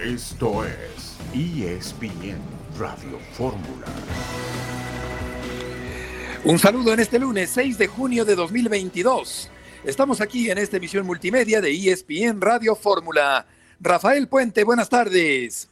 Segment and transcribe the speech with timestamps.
[0.00, 2.38] Esto es ESPN
[2.78, 3.86] Radio Fórmula.
[6.44, 9.50] Un saludo en este lunes 6 de junio de 2022.
[9.84, 13.44] Estamos aquí en esta emisión multimedia de ESPN Radio Fórmula.
[13.80, 15.68] Rafael Puente, buenas tardes.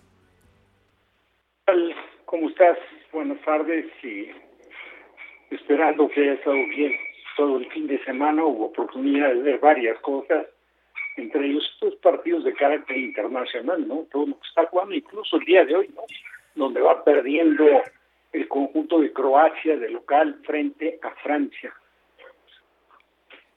[2.25, 2.79] ¿Cómo estás?
[3.13, 4.27] Buenas tardes y
[5.55, 6.91] esperando que haya estado bien
[7.37, 8.45] todo el fin de semana.
[8.45, 10.47] Hubo oportunidad de ver varias cosas
[11.17, 14.07] entre ellos estos partidos de carácter internacional, ¿no?
[14.11, 16.03] Todo lo que está jugando, incluso el día de hoy, ¿no?
[16.55, 17.65] Donde va perdiendo
[18.33, 21.75] el conjunto de Croacia de local frente a Francia.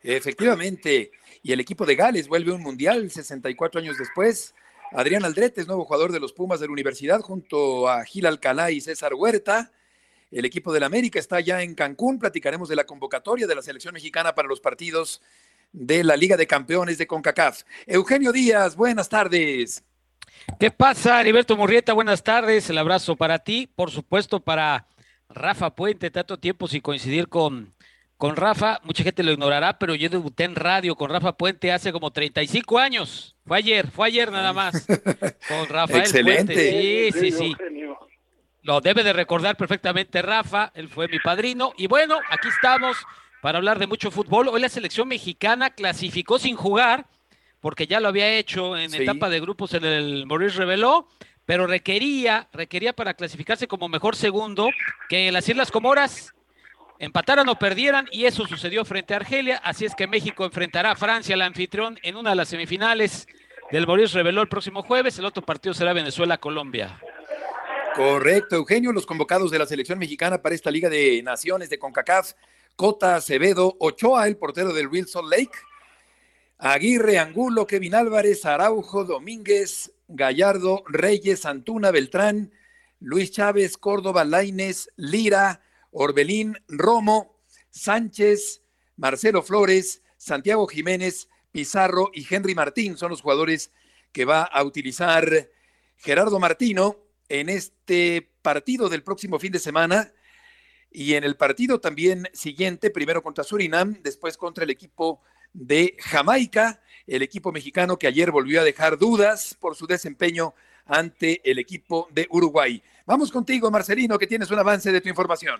[0.02, 1.12] Efectivamente,
[1.44, 4.56] y el equipo de Gales vuelve a un mundial 64 años después.
[4.92, 8.72] Adrián Aldrete es nuevo jugador de los Pumas de la universidad junto a Gil Alcalá
[8.72, 9.72] y César Huerta.
[10.32, 12.20] El equipo del América está ya en Cancún.
[12.20, 15.22] Platicaremos de la convocatoria de la selección mexicana para los partidos
[15.72, 17.64] de la Liga de Campeones de CONCACAF.
[17.86, 19.84] Eugenio Díaz, buenas tardes.
[20.60, 21.94] ¿Qué pasa, Heriberto Murrieta?
[21.94, 22.70] Buenas tardes.
[22.70, 24.88] El abrazo para ti, por supuesto, para
[25.30, 26.10] Rafa Puente.
[26.10, 27.74] Tanto tiempo sin coincidir con,
[28.18, 28.80] con Rafa.
[28.84, 32.80] Mucha gente lo ignorará, pero yo debuté en radio con Rafa Puente hace como 35
[32.80, 33.36] años.
[33.46, 34.86] Fue ayer, fue ayer nada más.
[35.48, 36.54] Con Rafael Excelente.
[36.54, 37.12] Puente.
[37.12, 37.56] Sí, sí, sí.
[38.62, 40.72] Lo debe de recordar perfectamente Rafa.
[40.76, 41.74] Él fue mi padrino.
[41.78, 42.98] Y bueno, aquí estamos
[43.42, 44.48] para hablar de mucho fútbol.
[44.50, 47.06] Hoy la selección mexicana clasificó sin jugar,
[47.60, 51.08] porque ya lo había hecho en etapa de grupos en el Maurice Reveló,
[51.46, 54.70] pero requería, requería para clasificarse como mejor segundo
[55.10, 56.34] que las Islas Comoras
[57.00, 60.96] empataran o perdieran, y eso sucedió frente a Argelia, así es que México enfrentará a
[60.96, 63.26] Francia, el anfitrión, en una de las semifinales
[63.72, 67.00] del Maurice Reveló el próximo jueves, el otro partido será Venezuela-Colombia.
[67.96, 72.34] Correcto, Eugenio, los convocados de la selección mexicana para esta Liga de Naciones de CONCACAF
[72.80, 75.52] Cota Acevedo, Ochoa, el portero del Wilson Lake,
[76.58, 82.54] Aguirre, Angulo, Kevin Álvarez, Araujo, Domínguez, Gallardo, Reyes, Antuna, Beltrán,
[83.02, 88.62] Luis Chávez, Córdoba, Laines, Lira, Orbelín, Romo, Sánchez,
[88.96, 93.74] Marcelo Flores, Santiago Jiménez, Pizarro y Henry Martín son los jugadores
[94.14, 95.50] que va a utilizar
[95.98, 96.96] Gerardo Martino
[97.28, 100.14] en este partido del próximo fin de semana
[100.92, 105.22] y en el partido también siguiente, primero contra Surinam, después contra el equipo
[105.54, 110.54] de Jamaica, el equipo mexicano que ayer volvió a dejar dudas por su desempeño
[110.86, 112.82] ante el equipo de Uruguay.
[113.06, 115.60] Vamos contigo, Marcelino, que tienes un avance de tu información.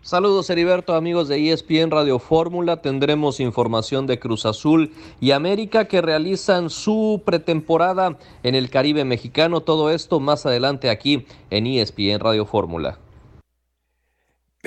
[0.00, 2.80] Saludos Heriberto, amigos de ESPN Radio Fórmula.
[2.80, 9.60] Tendremos información de Cruz Azul y América que realizan su pretemporada en el Caribe mexicano.
[9.60, 12.98] Todo esto más adelante aquí en ESPN Radio Fórmula.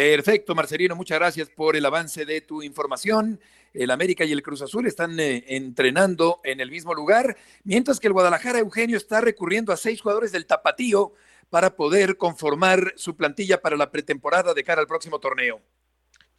[0.02, 3.40] Perfecto, Marcelino, muchas gracias por el avance de tu información.
[3.72, 8.08] El América y el Cruz Azul están eh, entrenando en el mismo lugar, mientras que
[8.08, 11.14] el Guadalajara Eugenio está recurriendo a seis jugadores del Tapatío
[11.52, 15.62] para poder conformar su plantilla para la pretemporada de cara al próximo torneo.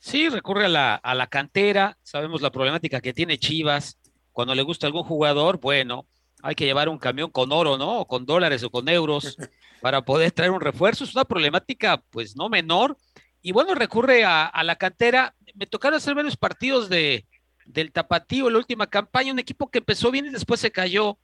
[0.01, 3.97] Sí, recurre a la, a la cantera, sabemos la problemática que tiene Chivas,
[4.33, 6.09] cuando le gusta algún jugador, bueno,
[6.43, 8.01] hay que llevar un camión con oro, ¿no?
[8.01, 9.37] O con dólares o con euros
[9.81, 11.05] para poder traer un refuerzo.
[11.05, 12.97] Es una problemática, pues, no menor
[13.43, 15.35] y bueno, recurre a, la cantera.
[15.55, 17.27] Me tocaron hacer varios partidos de,
[17.67, 21.19] del Tapatío en la última campaña, un equipo que empezó bien y después se cayó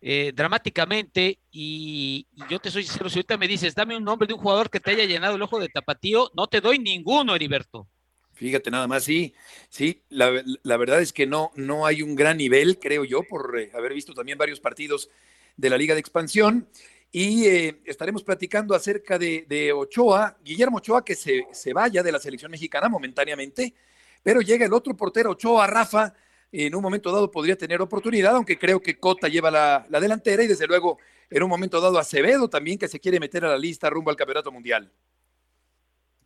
[0.00, 1.38] eh, dramáticamente.
[1.52, 4.68] Y, yo te soy sincero, si ahorita me dices, dame un nombre de un jugador
[4.68, 7.86] que te haya llenado el ojo de Tapatío, no te doy ninguno, Heriberto.
[8.32, 9.32] Fíjate nada más, sí,
[9.68, 10.28] sí, la,
[10.76, 14.12] verdad es que no, no hay un gran nivel, creo yo, por eh, haber visto
[14.12, 15.08] también varios partidos
[15.56, 16.68] de la Liga de Expansión
[17.16, 22.18] y eh, estaremos platicando acerca de, Ochoa, Guillermo Ochoa, que se, se, vaya de la
[22.18, 23.72] selección mexicana momentáneamente,
[24.20, 26.12] pero llega el otro portero, Ochoa, Rafa,
[26.50, 30.42] en un momento dado podría tener oportunidad, aunque creo que Cota lleva la, la delantera
[30.42, 30.98] y desde luego
[31.30, 34.16] en un momento dado Acevedo también que se quiere meter a la lista rumbo al
[34.16, 34.90] Campeonato Mundial.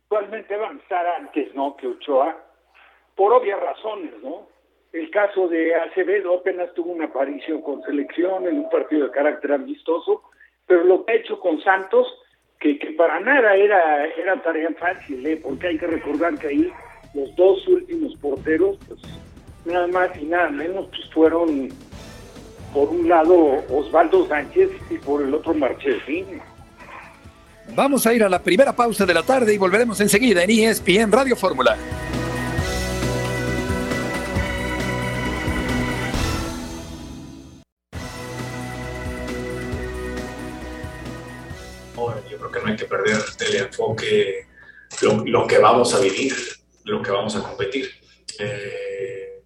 [0.05, 1.77] Actualmente va a estar antes, ¿no?
[1.77, 2.35] Que Ochoa,
[3.15, 4.47] por obvias razones, ¿no?
[4.91, 9.51] El caso de Acevedo apenas tuvo una aparición con selección en un partido de carácter
[9.51, 10.23] amistoso,
[10.69, 12.07] pero lo que ha hecho con Santos,
[12.59, 15.35] que, para nada era, era tarea fácil, ¿eh?
[15.41, 16.71] porque hay que recordar que ahí
[17.15, 18.99] los dos últimos porteros, pues
[19.65, 21.69] nada más y nada menos, pues fueron
[22.71, 26.39] por un lado Osvaldo Sánchez y por el otro Marchesín.
[27.73, 31.11] Vamos a ir a la primera pausa de la tarde y volveremos enseguida en ESPN
[31.11, 31.77] Radio Fórmula.
[43.79, 44.47] Enfoque,
[45.01, 46.33] lo, que vamos a vivir,
[46.85, 47.89] lo que vamos a competir.
[48.39, 49.43] Eh,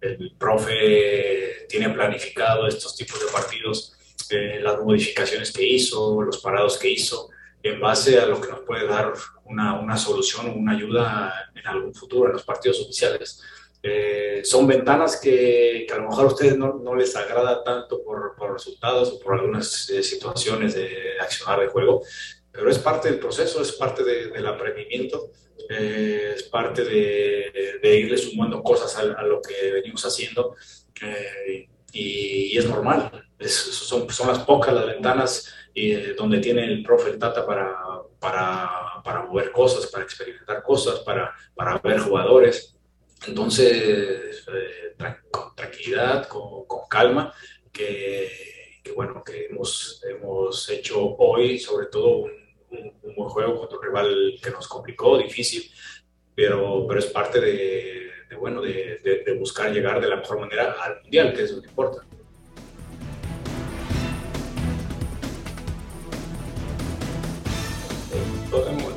[0.00, 3.94] el profe tiene planificado estos tipos de partidos
[4.30, 7.28] eh, las modificaciones que hizo, los parados que hizo,
[7.62, 9.12] en base a lo que nos puede dar
[9.44, 13.42] una, una solución o una ayuda en algún futuro en los partidos oficiales.
[13.82, 18.02] Eh, son ventanas que, que, a lo mejor a ustedes no, no les agrada tanto
[18.02, 22.02] por, por, resultados o por algunas eh, situaciones de accionar de juego,
[22.54, 25.32] pero es parte del proceso, es parte de, del aprendimiento,
[25.68, 30.54] eh, es parte de, de, irle sumando cosas a, a, lo que venimos haciendo
[31.02, 36.64] eh, y, y, es normal, es, son, son las pocas las ventanas eh, donde tiene
[36.64, 37.76] el profe el Tata para,
[38.20, 38.70] para,
[39.02, 42.76] para mover cosas, para experimentar cosas, para, para ver jugadores.
[43.26, 47.34] Entonces, eh, con tranquilidad, con, con calma,
[47.72, 48.30] que,
[48.84, 52.43] que, bueno, que hemos, hemos hecho hoy, sobre todo, un,
[52.74, 55.70] un, un, buen juego contra un rival que nos complicó, difícil,
[56.34, 60.40] pero, pero es parte de, de bueno, de, de, de, buscar llegar de la mejor
[60.40, 62.04] manera al Mundial, que es lo que importa.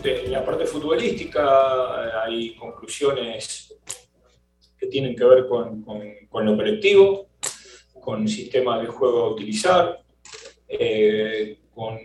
[0.04, 3.76] En la parte futbolística hay conclusiones
[4.78, 7.30] que tienen que ver con, con, con lo colectivo,
[8.00, 10.02] con el sistema de juego a utilizar,
[10.68, 12.00] eh, con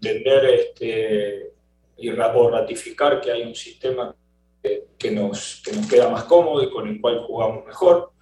[0.00, 1.52] entender este,
[1.96, 4.14] y o ratificar que hay un sistema
[4.62, 8.12] que, nos, que nos queda más cómodo y con el cual jugamos mejor.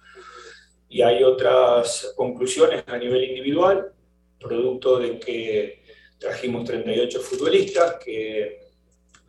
[0.89, 3.91] Y hay otras conclusiones a nivel individual,
[4.39, 5.83] producto de que
[6.17, 8.59] trajimos 38 futbolistas, que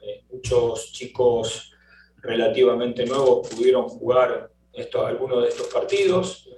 [0.00, 1.72] eh, muchos chicos
[2.18, 6.48] relativamente nuevos pudieron jugar esto, algunos de estos partidos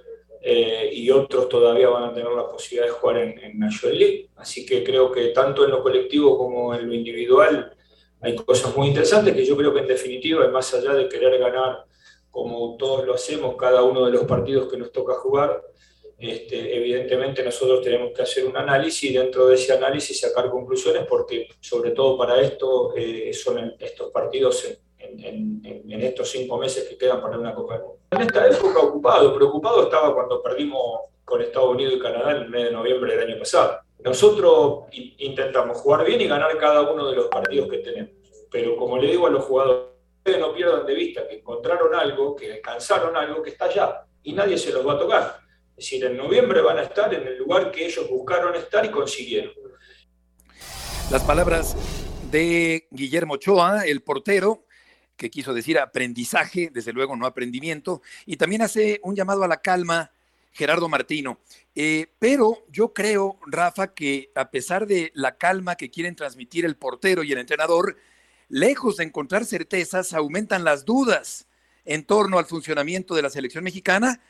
[0.41, 4.29] eh, y otros todavía van a tener la posibilidad de jugar en, en National League.
[4.35, 7.75] Así que creo que tanto en lo colectivo como en lo individual
[8.21, 11.85] hay cosas muy interesantes que yo creo que en definitiva, más allá de querer ganar
[12.29, 15.61] como todos lo hacemos, cada uno de los partidos que nos toca jugar,
[16.17, 21.05] este, evidentemente nosotros tenemos que hacer un análisis y dentro de ese análisis sacar conclusiones
[21.09, 24.77] porque sobre todo para esto eh, son estos partidos en,
[25.23, 27.99] en, en, en, estos cinco meses que quedan para una Copa del Mundo.
[28.11, 32.49] En esta época ocupado, preocupado estaba cuando perdimos con Estados Unidos y Canadá en el
[32.49, 33.79] mes de noviembre del año pasado.
[34.03, 38.11] Nosotros intentamos jugar bien y ganar cada uno de los partidos que tenemos,
[38.49, 39.91] pero como le digo a los jugadores,
[40.39, 44.57] no pierdan de vista que encontraron algo, que alcanzaron algo que está allá y nadie
[44.57, 45.39] se los va a tocar.
[45.77, 48.89] Es decir, en noviembre van a estar en el lugar que ellos buscaron estar y
[48.89, 49.53] consiguieron.
[51.11, 51.75] Las palabras
[52.31, 54.65] de Guillermo Ochoa, el portero,
[55.21, 59.61] que quiso decir aprendizaje, desde luego no aprendimiento, y también hace un llamado a la
[59.61, 60.09] calma
[60.51, 61.37] Gerardo Martino.
[61.75, 66.75] Eh, pero yo creo, Rafa, que a pesar de la calma que quieren transmitir el
[66.75, 67.97] portero y el entrenador,
[68.49, 71.45] lejos de encontrar certezas, aumentan las dudas
[71.85, 74.21] en torno al funcionamiento de la selección mexicana.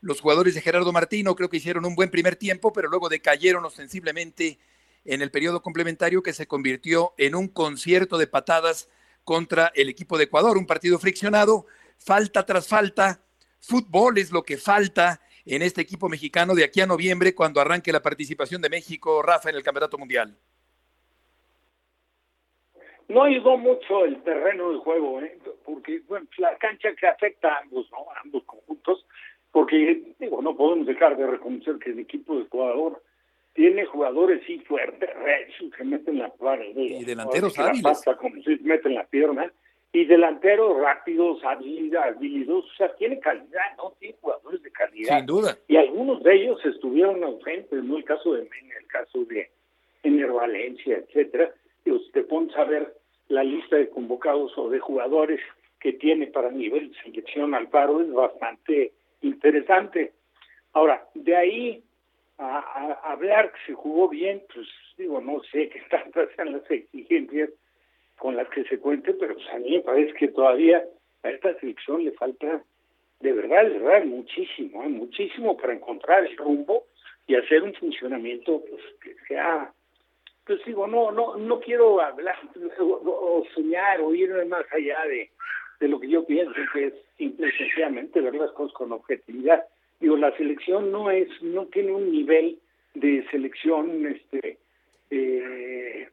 [0.00, 3.64] Los jugadores de Gerardo Martino creo que hicieron un buen primer tiempo, pero luego decayeron
[3.64, 4.58] ostensiblemente
[5.04, 8.88] en el periodo complementario que se convirtió en un concierto de patadas
[9.30, 11.66] contra el equipo de Ecuador, un partido friccionado,
[11.96, 13.20] falta tras falta,
[13.60, 17.92] fútbol es lo que falta en este equipo mexicano de aquí a noviembre cuando arranque
[17.92, 20.36] la participación de México, Rafa, en el Campeonato Mundial.
[23.06, 25.38] No ayudó mucho el terreno de juego, ¿eh?
[25.64, 28.10] porque bueno, la cancha que afecta a ambos, ¿no?
[28.10, 29.06] A ambos conjuntos,
[29.52, 33.00] porque digo, no podemos dejar de reconocer que el equipo de Ecuador
[33.54, 35.10] tiene jugadores sí fuertes,
[35.76, 36.76] que meten la pared.
[36.76, 37.82] Y delanteros hábiles.
[37.82, 39.52] Pasta, como si meten la pierna.
[39.92, 43.92] Y delanteros rápidos, habilidosos, o sea, tiene calidad, ¿no?
[43.98, 45.18] Tiene jugadores de calidad.
[45.18, 45.58] Sin duda.
[45.66, 47.96] Y algunos de ellos estuvieron ausentes, ¿no?
[47.96, 49.50] El caso de Mena, el caso de
[50.04, 51.52] Ener Valencia, etcétera.
[51.84, 52.94] Y te pones a ver
[53.28, 55.40] la lista de convocados o de jugadores
[55.80, 58.92] que tiene para nivel de selección Alfaro es bastante
[59.22, 60.12] interesante.
[60.72, 61.82] Ahora, de ahí
[62.40, 64.66] a, a, hablar que se jugó bien, pues
[64.96, 67.50] digo, no sé qué tantas sean las exigencias
[68.18, 70.84] con las que se cuente, pero pues a mí me parece que todavía
[71.22, 72.62] a esta selección le falta
[73.20, 74.88] de verdad, de verdad, muchísimo, ¿eh?
[74.88, 76.86] muchísimo para encontrar el rumbo
[77.26, 79.72] y hacer un funcionamiento pues, que sea,
[80.46, 82.36] pues digo, no, no, no quiero hablar
[82.78, 85.30] o, soñar o ir más allá de,
[85.80, 89.64] de lo que yo pienso, que es simple sencillamente ver las cosas con objetividad
[90.00, 92.58] digo la selección no es no tiene un nivel
[92.94, 94.58] de selección este
[95.10, 96.08] eh,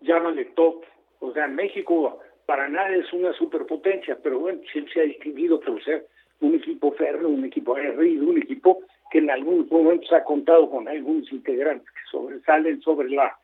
[0.00, 0.84] llámale top.
[1.20, 5.82] O sea México para nada es una superpotencia pero bueno siempre se ha distinguido por
[5.82, 6.06] ser
[6.40, 8.80] un equipo férreo un equipo aguerrido un equipo
[9.10, 13.36] que en algunos momentos ha contado con algunos integrantes que sobresalen sobre la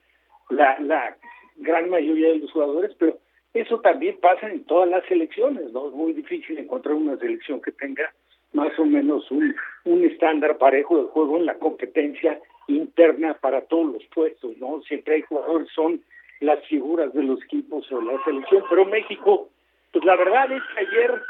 [0.51, 1.17] la, la
[1.57, 3.19] gran mayoría de los jugadores pero
[3.55, 7.73] eso también pasa en todas las selecciones no es muy difícil encontrar una selección que
[7.73, 8.13] tenga
[8.53, 9.55] más o menos un,
[9.85, 14.83] un estándar parejo de juego en la competencia interna para todos los puestos, ¿no?
[14.83, 16.03] Siempre hay jugadores, son
[16.41, 19.49] las figuras de los equipos o la selección, pero México,
[19.93, 21.23] pues la verdad es que ayer,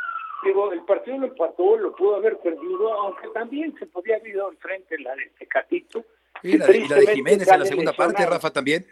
[0.45, 4.49] digo, el partido lo empató, lo pudo haber perdido, aunque también se podía haber ido
[4.49, 6.05] al frente la de Tecatito.
[6.43, 8.85] Y la, de, la de Jiménez en la segunda parte, Rafa, también.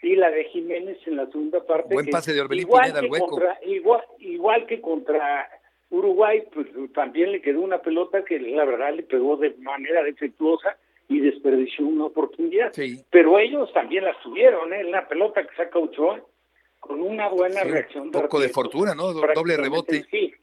[0.00, 1.94] Sí, la de Jiménez en la segunda parte.
[1.94, 3.28] Buen pase de Orbelín Pineda al hueco.
[3.28, 5.48] Contra, igual, igual que contra
[5.90, 10.76] Uruguay, pues también le quedó una pelota que la verdad le pegó de manera defectuosa
[11.08, 12.72] y desperdició una oportunidad.
[13.10, 14.84] Pero ellos también la tuvieron, ¿eh?
[14.84, 16.20] La pelota que saca Ochoa
[16.80, 18.04] con una buena reacción.
[18.04, 19.12] Un poco de fortuna, ¿no?
[19.12, 20.04] Doble rebote.
[20.10, 20.34] Sí,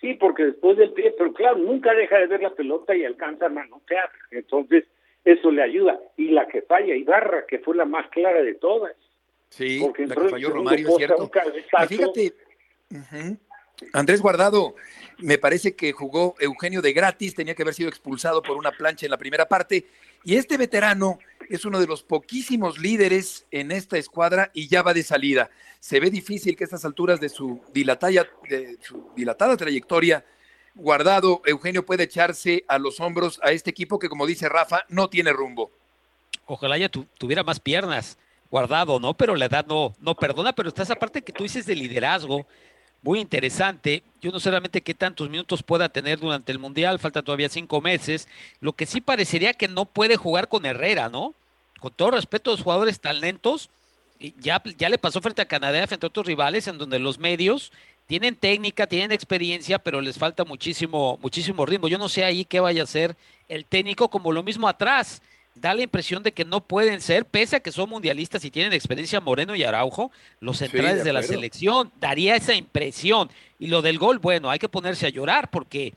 [0.00, 3.46] sí, porque después del pie, pero claro, nunca deja de ver la pelota y alcanza
[3.46, 4.10] a manotear.
[4.30, 4.84] Entonces,
[5.24, 5.98] eso le ayuda.
[6.16, 8.94] Y la que falla, Ibarra, que fue la más clara de todas.
[9.48, 11.30] Sí, la que falló Romario, es cierto.
[11.82, 12.34] Y fíjate,
[13.92, 14.74] Andrés Guardado,
[15.18, 19.06] me parece que jugó Eugenio de gratis, tenía que haber sido expulsado por una plancha
[19.06, 19.86] en la primera parte.
[20.24, 24.94] Y este veterano es uno de los poquísimos líderes en esta escuadra y ya va
[24.94, 25.50] de salida.
[25.80, 30.24] Se ve difícil que a estas alturas de su, de su dilatada trayectoria,
[30.76, 35.08] Guardado, Eugenio puede echarse a los hombros a este equipo que, como dice Rafa, no
[35.08, 35.70] tiene rumbo.
[36.46, 38.18] Ojalá ya tuviera más piernas,
[38.50, 39.14] Guardado, ¿no?
[39.14, 42.46] Pero la edad no, no perdona, pero está esa parte que tú dices de liderazgo,
[43.04, 44.02] muy interesante.
[44.22, 47.82] Yo no sé realmente qué tantos minutos pueda tener durante el Mundial, falta todavía cinco
[47.82, 48.26] meses.
[48.60, 51.34] Lo que sí parecería que no puede jugar con Herrera, ¿no?
[51.80, 53.68] Con todo respeto a los jugadores talentos,
[54.40, 57.72] ya, ya le pasó frente a Canadá, frente a otros rivales, en donde los medios
[58.06, 61.88] tienen técnica, tienen experiencia, pero les falta muchísimo, muchísimo ritmo.
[61.88, 63.16] Yo no sé ahí qué vaya a hacer
[63.48, 65.20] el técnico, como lo mismo atrás
[65.54, 68.72] da la impresión de que no pueden ser, pese a que son mundialistas y tienen
[68.72, 71.92] experiencia Moreno y Araujo, los centrales de, la selección.
[72.00, 73.30] Daría esa impresión.
[73.58, 75.94] Y lo del gol, bueno, hay que ponerse a llorar porque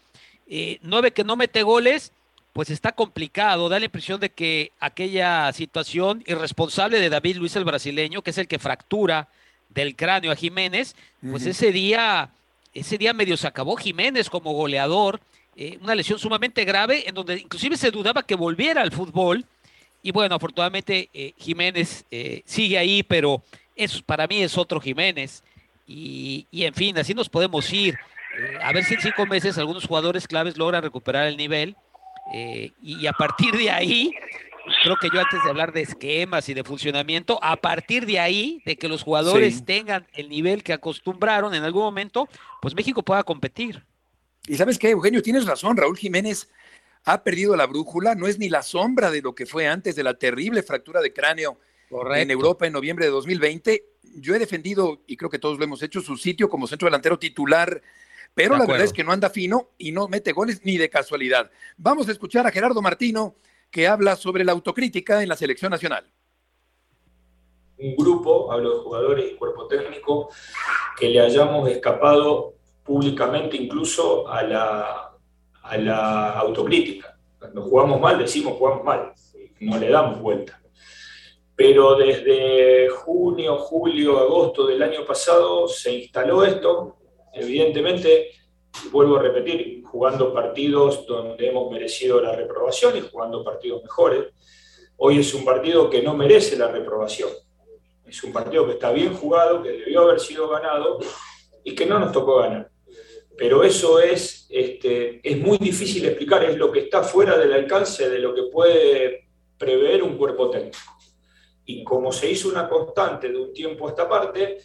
[0.48, 2.12] eh, nueve que no mete goles,
[2.54, 3.68] pues está complicado.
[3.68, 8.38] Da la impresión de que aquella situación irresponsable de David Luis el brasileño, que es
[8.38, 9.28] el que fractura
[9.70, 10.96] del cráneo a Jiménez,
[11.30, 12.30] pues ese día,
[12.74, 15.20] ese día medio se acabó Jiménez como goleador
[15.60, 19.44] eh, una lesión sumamente grave en donde inclusive se dudaba que volviera al fútbol.
[20.04, 23.42] Y bueno, afortunadamente eh, Jiménez eh, sigue ahí, pero
[23.76, 25.44] eso para mí es otro Jiménez.
[25.88, 27.98] Y, en fin, así nos podemos ir.
[28.62, 31.76] a ver si en cinco meses algunos jugadores claves logran recuperar el nivel.
[32.84, 34.12] y a partir de ahí,
[34.84, 38.62] creo que yo antes de hablar de esquemas y de funcionamiento, a partir de ahí,
[38.66, 42.28] de que los jugadores tengan el nivel que acostumbraron en algún momento,
[42.62, 43.82] pues México pueda competir.
[44.46, 46.50] Y sabes qué, Eugenio, tienes razón, Raúl Jiménez
[47.04, 50.04] ha perdido la brújula, no es ni la sombra de lo que fue antes de
[50.04, 51.58] la terrible fractura de cráneo
[52.14, 53.86] en Europa en noviembre de 2020.
[54.16, 57.18] Yo he defendido, y creo que todos lo hemos hecho, su sitio como centro delantero
[57.18, 57.82] titular,
[58.34, 61.50] pero la verdad es que no anda fino y no mete goles ni de casualidad.
[61.78, 63.36] Vamos a escuchar a Gerardo Martino,
[63.72, 66.12] que habla sobre la autocrítica en la selección nacional.
[67.78, 70.30] Un grupo, hablo de jugadores y cuerpo técnico,
[71.00, 72.57] que le hayamos escapado
[72.88, 75.12] públicamente incluso a la,
[75.62, 77.20] a la autocrítica.
[77.38, 79.12] Cuando jugamos mal, decimos jugamos mal,
[79.60, 80.62] no le damos vuelta.
[81.54, 86.96] Pero desde junio, julio, agosto del año pasado se instaló esto,
[87.34, 88.32] evidentemente,
[88.90, 94.28] vuelvo a repetir, jugando partidos donde hemos merecido la reprobación y jugando partidos mejores.
[94.96, 97.30] Hoy es un partido que no merece la reprobación.
[98.06, 101.00] Es un partido que está bien jugado, que debió haber sido ganado
[101.64, 102.70] y que no nos tocó ganar
[103.38, 108.10] pero eso es, este, es muy difícil explicar, es lo que está fuera del alcance
[108.10, 109.28] de lo que puede
[109.58, 110.78] prever un cuerpo técnico.
[111.66, 114.58] Y como se hizo una constante de un tiempo a esta parte,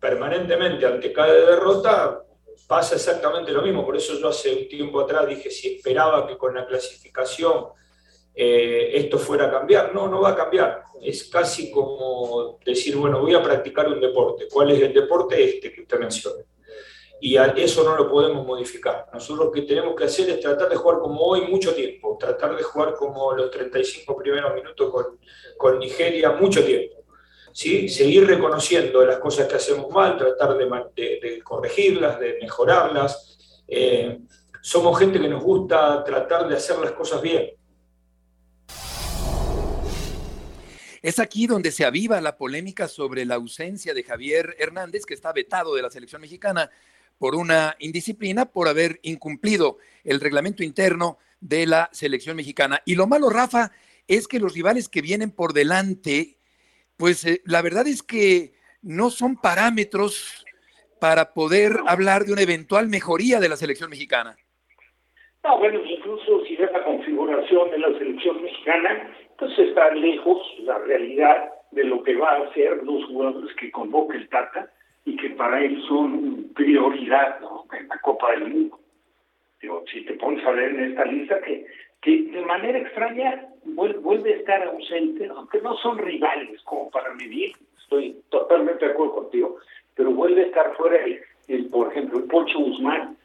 [0.00, 2.24] permanentemente ante cada derrota
[2.66, 3.84] pasa exactamente lo mismo.
[3.84, 7.66] Por eso yo hace un tiempo atrás dije si esperaba que con la clasificación
[8.34, 9.94] eh, esto fuera a cambiar.
[9.94, 10.84] No, no va a cambiar.
[11.02, 14.46] Es casi como decir, bueno, voy a practicar un deporte.
[14.50, 15.42] ¿Cuál es el deporte?
[15.42, 16.42] Este que usted menciona
[17.20, 19.06] y eso no lo podemos modificar.
[19.12, 22.56] Nosotros lo que tenemos que hacer es tratar de jugar como hoy mucho tiempo, tratar
[22.56, 25.18] de jugar como los 35 primeros minutos con,
[25.56, 27.04] con Nigeria mucho tiempo.
[27.54, 27.88] ¿sí?
[27.88, 33.62] Seguir reconociendo las cosas que hacemos mal, tratar de, corregirlas, de mejorarlas.
[33.66, 34.18] Eh,
[34.60, 37.50] somos gente que nos gusta tratar de hacer las cosas bien.
[41.00, 45.32] Es aquí donde se aviva la polémica sobre la ausencia de Javier Hernández, que está
[45.32, 46.70] vetado de la selección mexicana
[47.18, 52.80] por una indisciplina por haber incumplido el reglamento interno de la selección mexicana.
[52.84, 53.70] Y lo malo, Rafa,
[54.08, 56.36] es que los rivales que vienen por delante,
[56.96, 58.52] pues eh, la verdad es que
[58.82, 60.44] no son parámetros
[61.00, 64.36] para poder hablar de una eventual mejoría de la selección mexicana.
[65.42, 70.78] No, bueno, incluso si ves la configuración de la selección mexicana, pues está lejos la
[70.78, 74.70] realidad de lo que va a hacer los jugadores que convoque el Tata
[75.04, 77.64] y que para él son prioridad ¿no?
[77.72, 78.78] en la Copa del Mundo.
[79.60, 81.66] Digo, si te pones a ver en esta lista que,
[82.00, 87.52] que de manera extraña vuelve a estar ausente, aunque no son rivales como para medir,
[87.78, 89.58] estoy totalmente de acuerdo contigo,
[89.94, 90.98] pero vuelve a estar fuera
[91.48, 93.16] el, por ejemplo, el Pocho Guzmán,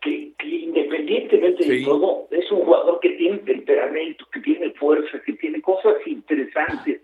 [0.00, 5.62] que, independientemente de todo, es un jugador que tiene temperamento, que tiene fuerza, que tiene
[5.62, 7.00] cosas interesantes,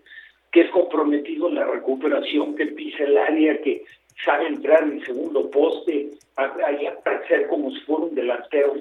[0.51, 3.83] que es comprometido en la recuperación, que pisa el área, que
[4.23, 8.73] sabe entrar en el segundo poste, ahí aparecer como si fuera un delantero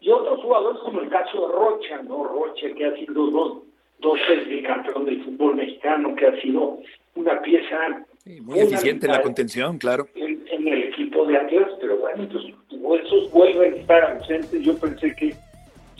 [0.00, 2.24] Y otros jugadores como el caso de Rocha, ¿no?
[2.24, 3.58] Rocha que ha sido dos,
[3.98, 6.78] dos veces bicampeón del fútbol mexicano, que ha sido
[7.14, 8.04] una pieza
[8.42, 10.06] muy eficiente en la contención, claro.
[10.14, 14.60] En, el equipo de Atlas, pero bueno, entonces esos vuelven a estar ausentes.
[14.60, 15.34] Yo pensé que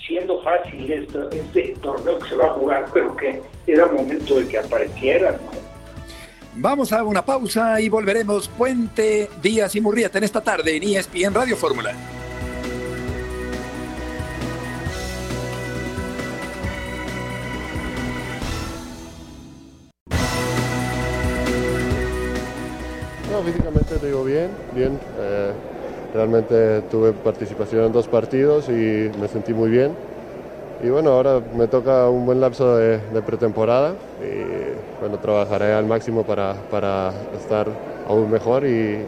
[0.07, 4.49] siendo fácil esto, este torneo que se va a jugar, pero que era momento de
[4.49, 5.37] que aparecieran,
[6.55, 11.35] Vamos a una pausa y volveremos Puente, Díaz y Murrieta en esta tarde en ESPN
[11.35, 11.95] Radio Fórmula.
[23.43, 24.99] físicamente te digo bien, bien.
[25.19, 25.52] Eh,
[26.14, 29.93] realmente tuve participación en dos partidos y me sentí muy bien.
[30.83, 34.58] Y bueno, ahora me toca un buen lapso de, pretemporada y
[35.00, 37.69] bueno, trabajaré al máximo para, para estar
[38.07, 38.99] aún mejor y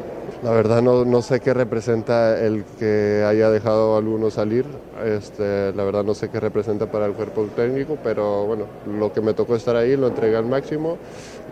[0.43, 4.65] la verdad no, no, sé qué representa el que haya dejado a alguno salir.
[5.05, 9.21] Este, la verdad no sé qué representa para el cuerpo técnico, pero bueno, lo que
[9.21, 10.99] me tocó estar ahí lo entregué al máximo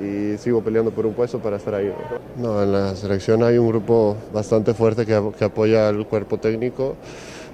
[0.01, 1.93] y sigo peleando por un puesto para estar ahí.
[2.37, 6.97] No, en la selección hay un grupo bastante fuerte que, que apoya al cuerpo técnico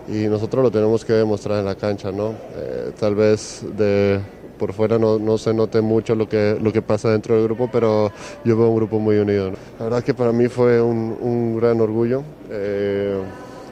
[0.08, 2.34] y nosotros lo tenemos que demostrar en la cancha, ¿no?
[2.56, 4.20] Eh, tal vez de
[4.58, 8.10] por fuera no, se note mucho lo que, lo que pasa dentro del grupo, pero
[8.44, 9.52] yo veo un grupo muy unido.
[9.78, 12.22] La verdad que para mí fue un, gran orgullo.
[12.50, 13.18] Eh,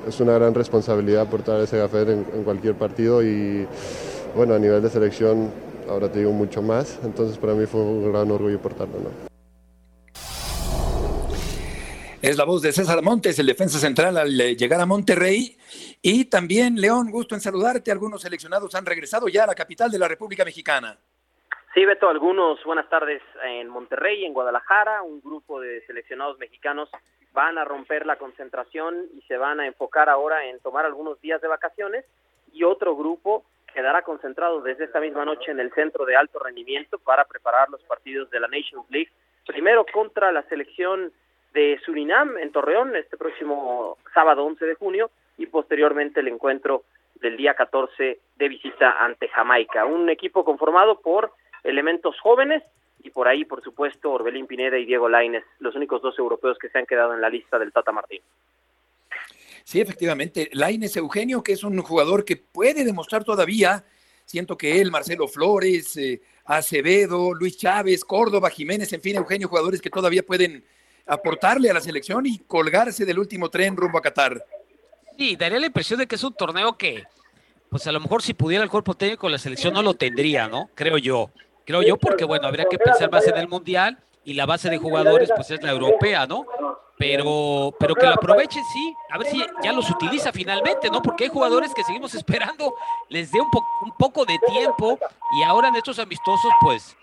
[0.09, 3.67] es una gran responsabilidad portar ese gafet en, cualquier partido y
[4.35, 5.51] bueno, a nivel de selección
[5.89, 9.33] ahora te digo mucho más, entonces para mí fue un gran orgullo portarlo.
[12.21, 15.57] Es la voz de César Montes, el defensa central al llegar a Monterrey.
[16.05, 17.93] Y también, León, gusto en saludarte.
[17.93, 20.99] Algunos seleccionados han regresado ya a la capital de la República Mexicana.
[21.75, 25.03] Sí, Beto, algunos, buenas tardes en Monterrey, en Guadalajara.
[25.03, 26.91] Un grupo de seleccionados mexicanos
[27.33, 31.41] van a romper la concentración y se van a enfocar ahora en tomar algunos días
[31.41, 32.05] de vacaciones.
[32.53, 36.99] Y otro grupo quedará concentrado desde esta misma noche en el centro de alto rendimiento
[36.99, 39.13] para preparar los partidos de la Nations League.
[39.47, 41.13] Primero contra la selección
[41.55, 46.85] de Surinam en Torreón este próximo sábado 11 de junio y posteriormente el encuentro
[47.21, 49.85] del día 14 de visita ante Jamaica.
[49.85, 51.33] Un equipo conformado por
[51.65, 52.63] elementos jóvenes
[53.03, 56.69] y por ahí, por supuesto, Orbelín Pineda y Diego Laines, los únicos dos europeos que
[56.69, 58.21] se han quedado en la lista del Tata Martín.
[59.65, 63.85] Sí, efectivamente, Laines Eugenio, que es un jugador que puede demostrar todavía,
[64.25, 69.81] siento que él, Marcelo Flores, eh, Acevedo, Luis Chávez, Córdoba, Jiménez, en fin, Eugenio, jugadores
[69.81, 70.65] que todavía pueden
[71.07, 74.45] aportarle a la selección y colgarse del último tren rumbo a Qatar.
[75.17, 77.05] Sí, daría la impresión de que es un torneo que,
[77.71, 80.71] pues a lo mejor si pudiera el cuerpo técnico la selección no lo tendría, ¿no?
[80.75, 81.31] Creo yo.
[81.65, 84.79] Creo yo porque, bueno, habría que pensar más en el Mundial y la base de
[84.79, 86.47] jugadores pues es la europea, ¿no?
[86.99, 91.03] Pero, pero que lo aprovechen, sí, a ver si ya los utiliza finalmente, ¿no?
[91.03, 92.75] Porque hay jugadores que seguimos esperando,
[93.09, 93.49] les dé un,
[93.83, 94.99] un poco de tiempo
[95.41, 96.97] y ahora en estos amistosos, pues,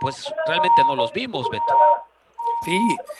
[0.00, 1.74] pues realmente no los vimos, Beto.
[2.64, 2.78] Sí,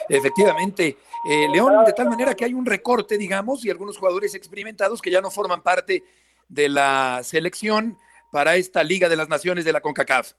[0.08, 0.96] efectivamente.
[1.28, 5.10] Eh, León, de tal manera que hay un recorte, digamos, y algunos jugadores experimentados que
[5.10, 6.02] ya no forman parte
[6.48, 7.96] de la selección
[8.30, 10.32] para esta Liga de las Naciones de la CONCACAF.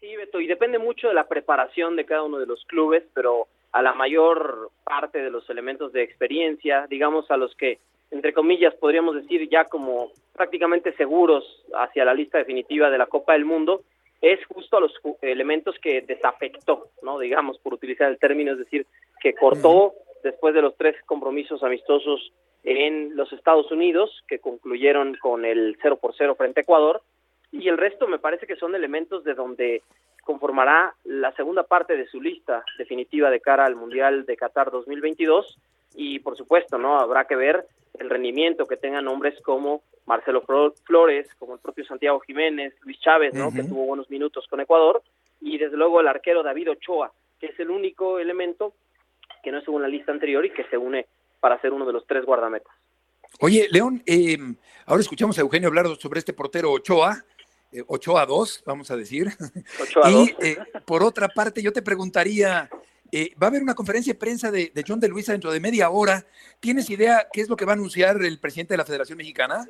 [0.00, 3.48] Sí, Beto, y depende mucho de la preparación de cada uno de los clubes, pero
[3.72, 7.78] a la mayor parte de los elementos de experiencia, digamos a los que,
[8.10, 13.32] entre comillas, podríamos decir ya como prácticamente seguros hacia la lista definitiva de la Copa
[13.32, 13.82] del Mundo,
[14.24, 17.18] es justo a los elementos que desafectó, ¿no?
[17.18, 18.86] Digamos, por utilizar el término, es decir,
[19.20, 22.32] que cortó después de los tres compromisos amistosos
[22.62, 27.02] en los Estados Unidos, que concluyeron con el 0 por 0 frente a Ecuador,
[27.52, 29.82] y el resto me parece que son elementos de donde
[30.24, 35.58] conformará la segunda parte de su lista definitiva de cara al Mundial de Qatar 2022
[35.94, 36.98] y por supuesto, ¿no?
[36.98, 37.66] Habrá que ver
[37.98, 40.42] el rendimiento que tengan hombres como Marcelo
[40.84, 43.52] Flores, como el propio Santiago Jiménez, Luis Chávez, ¿no?
[43.52, 45.02] Que tuvo buenos minutos con Ecuador
[45.40, 48.74] y desde luego el arquero David Ochoa, que es el único elemento
[49.42, 51.06] que no estuvo en la lista anterior y que se une
[51.40, 52.72] para ser uno de los tres guardametas.
[53.40, 54.38] Oye, León, eh,
[54.86, 57.24] ahora escuchamos a Eugenio hablar sobre este portero Ochoa,
[57.72, 59.28] eh, Ochoa 2, vamos a decir.
[59.80, 60.28] Ochoa y 2.
[60.40, 62.70] eh, por otra parte, yo te preguntaría,
[63.16, 65.88] eh, va a haber una conferencia de prensa de, John de Luisa dentro de media
[65.88, 66.24] hora.
[66.58, 69.66] ¿Tienes idea qué es lo que va a anunciar el presidente de la Federación Mexicana?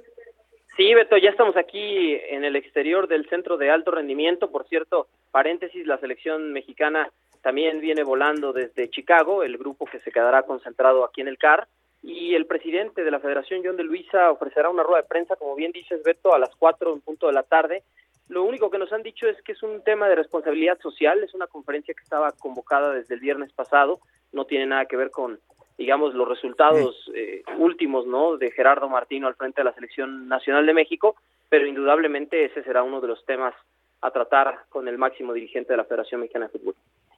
[0.79, 4.51] Sí, Beto, ya estamos aquí en el exterior del centro de alto rendimiento.
[4.51, 7.11] Por cierto, paréntesis, la selección mexicana
[7.43, 11.69] también viene volando desde Chicago, el grupo que se quedará concentrado aquí en el CAR.
[12.03, 15.55] Y el presidente de la Federación, John de Luisa, ofrecerá una rueda de prensa, como
[15.55, 17.83] bien dices, Beto, a las 4 en punto de la tarde.
[18.29, 21.35] Lo único que nos han dicho es que es un tema de responsabilidad social, es
[21.35, 24.01] una conferencia que estaba convocada desde el viernes pasado,
[24.33, 25.39] no tiene nada que ver con,
[25.77, 28.37] digamos, los resultados eh, últimos, ¿no?
[28.37, 31.17] De Gerardo Martino al frente de la Selección Nacional de México,
[31.49, 33.55] pero indudablemente ese será uno de los temas
[34.01, 36.75] a tratar con el máximo dirigente de la Federación Mexicana de Fútbol.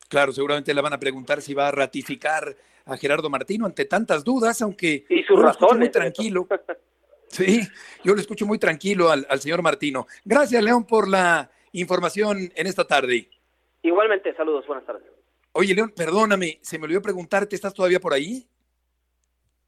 [0.09, 4.25] Claro, seguramente le van a preguntar si va a ratificar a Gerardo Martino ante tantas
[4.25, 5.89] dudas, aunque Y sus muy razones.
[5.89, 5.99] Beto.
[5.99, 6.47] tranquilo.
[7.29, 7.61] Sí,
[8.05, 10.07] yo lo escucho muy tranquilo al, al señor Martino.
[10.25, 13.29] Gracias, León, por la información en esta tarde.
[13.83, 15.05] Igualmente, saludos, buenas tardes.
[15.53, 18.47] Oye, León, perdóname, se me olvidó preguntarte, ¿estás todavía por ahí?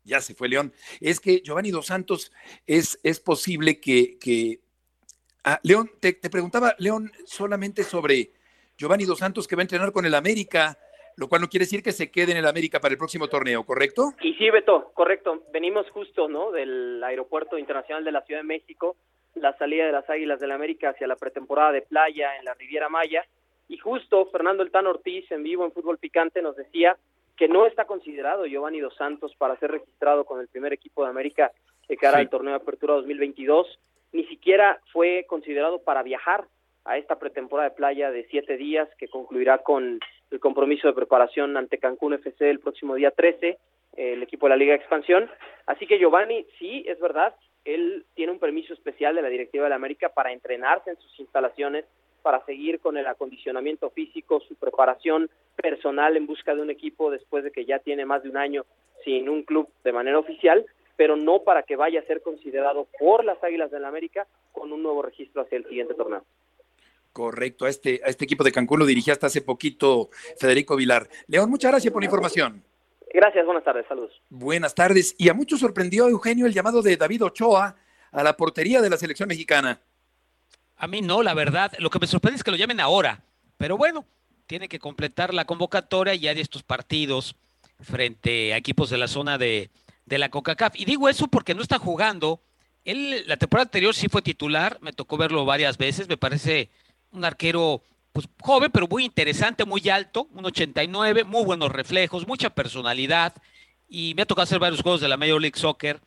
[0.04, 0.72] Ya se fue, León.
[1.00, 2.32] Es que Giovanni Dos Santos
[2.66, 4.18] es, es posible que...
[4.18, 4.60] que...
[5.44, 8.32] Ah, León, te, te preguntaba, León, solamente sobre
[8.76, 10.78] Giovanni Dos Santos que va a entrenar con el América,
[11.18, 13.64] lo cual no quiere decir que se quede en el América para el próximo torneo,
[13.64, 14.12] ¿correcto?
[14.22, 15.42] Y sí, Beto, correcto.
[15.52, 16.52] Venimos justo, ¿no?
[16.52, 18.96] Del Aeropuerto Internacional de la Ciudad de México,
[19.34, 22.54] la salida de las Águilas del la América hacia la pretemporada de playa en la
[22.54, 23.24] Riviera Maya.
[23.68, 26.96] Y justo Fernando El Tan Ortiz, en vivo en Fútbol Picante, nos decía
[27.36, 31.10] que no está considerado Giovanni Dos Santos para ser registrado con el primer equipo de
[31.10, 31.50] América
[31.88, 32.20] de cara Sí.
[32.22, 33.78] al torneo de apertura 2022.
[34.12, 36.44] Ni siquiera fue considerado para viajar
[36.84, 41.56] a esta pretemporada de playa de siete días que concluirá con el compromiso de preparación
[41.56, 43.58] ante Cancún FC el próximo día 13,
[43.96, 45.28] el equipo de la Liga de Expansión.
[45.66, 49.70] Así que Giovanni, sí, es verdad, él tiene un permiso especial de la Directiva de
[49.70, 51.84] la América para entrenarse en sus instalaciones,
[52.22, 57.44] para seguir con el acondicionamiento físico, su preparación personal en busca de un equipo después
[57.44, 58.64] de que ya tiene más de un año
[59.04, 63.24] sin un club de manera oficial, pero no para que vaya a ser considerado por
[63.24, 66.24] las Águilas del la América con un nuevo registro hacia el siguiente torneo.
[67.18, 71.08] Correcto, a este, a este equipo de Cancún lo dirigía hasta hace poquito Federico Vilar.
[71.26, 72.62] León, muchas gracias por la información.
[73.12, 74.22] Gracias, buenas tardes, saludos.
[74.30, 75.16] Buenas tardes.
[75.18, 77.74] Y a muchos sorprendió, Eugenio, el llamado de David Ochoa
[78.12, 79.80] a la portería de la selección mexicana.
[80.76, 81.72] A mí no, la verdad.
[81.80, 83.24] Lo que me sorprende es que lo llamen ahora.
[83.56, 84.04] Pero bueno,
[84.46, 87.34] tiene que completar la convocatoria y hay estos partidos
[87.80, 89.70] frente a equipos de la zona de,
[90.06, 90.76] de la CONCACAF.
[90.76, 92.40] Y digo eso porque no está jugando.
[92.84, 96.70] Él la temporada anterior sí fue titular, me tocó verlo varias veces, me parece
[97.12, 102.50] un arquero pues joven, pero muy interesante, muy alto, un 89, muy buenos reflejos, mucha
[102.50, 103.34] personalidad.
[103.88, 106.00] Y me ha tocado hacer varios juegos de la Major League Soccer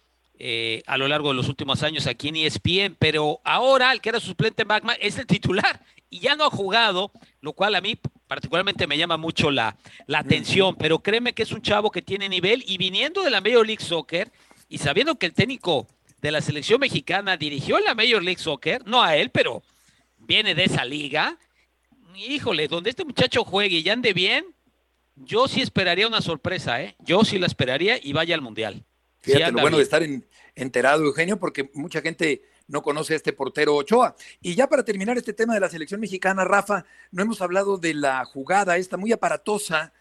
[0.44, 4.10] eh, a lo largo de los últimos años aquí en ESPN, pero ahora el que
[4.10, 7.12] era suplente Magma es el titular y ya no ha jugado,
[7.42, 11.52] lo cual a mí particularmente me llama mucho la, la atención, pero créeme que es
[11.52, 14.32] un chavo que tiene nivel y viniendo de la Major League Soccer
[14.68, 15.88] y sabiendo que el técnico
[16.22, 19.62] de la selección mexicana dirigió la Major League Soccer, no a él, pero
[20.32, 21.38] viene de esa liga,
[22.16, 24.46] híjole, donde este muchacho juegue y ande bien,
[25.18, 26.96] yo sí esperaría una sorpresa, ¿eh?
[27.00, 28.86] Yo sí la esperaría y vaya al Mundial.
[29.22, 29.78] Sí Fíjate, lo bueno bien.
[29.80, 34.16] de estar en- enterado, Eugenio, porque mucha gente no conoce a este portero Ochoa.
[34.42, 37.94] Y ya para terminar este tema de la selección mexicana, Rafa, no hemos hablado de
[37.94, 39.92] la jugada esta muy aparatosa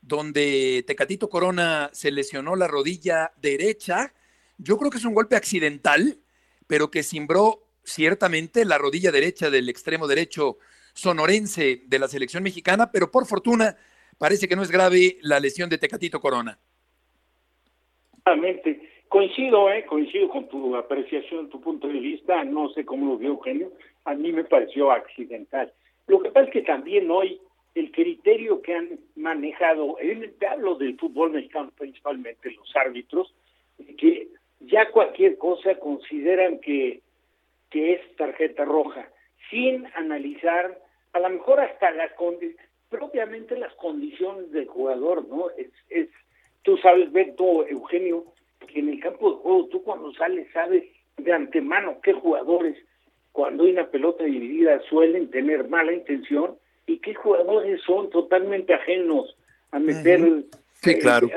[0.00, 4.14] donde Tecatito Corona se lesionó la rodilla derecha.
[4.56, 6.20] Yo creo que es un golpe accidental,
[6.68, 10.58] pero que cimbró ciertamente la rodilla derecha del extremo derecho
[10.94, 13.76] sonorense de la selección mexicana, pero por fortuna
[14.18, 16.58] parece que no es grave la lesión de Tecatito Corona.
[18.16, 18.88] Totalmente.
[19.08, 19.84] Coincido, ¿eh?
[19.86, 22.44] coincido con tu apreciación, tu punto de vista.
[22.44, 23.72] No sé cómo lo vio Eugenio.
[24.04, 25.72] A mí me pareció accidental.
[26.06, 27.40] Lo que pasa es que también hoy
[27.74, 33.34] el criterio que han manejado, en, te hablo del fútbol mexicano principalmente, los árbitros,
[33.96, 34.28] que
[34.60, 37.00] ya cualquier cosa consideran que,
[37.70, 39.08] que es tarjeta roja,
[39.50, 40.78] sin analizar
[41.12, 42.12] a lo mejor hasta las
[42.88, 45.50] propiamente las condiciones del jugador, ¿no?
[45.50, 46.08] Es, es
[46.62, 48.24] tú sabes, Beto, Eugenio,
[48.66, 50.84] que en el campo de juego tú cuando sales sabes
[51.16, 52.76] de antemano qué jugadores
[53.32, 56.56] cuando hay una pelota dividida suelen tener mala intención
[56.86, 59.36] y qué jugadores son totalmente ajenos
[59.70, 60.20] a meter.
[60.82, 61.28] Sí, eh, claro.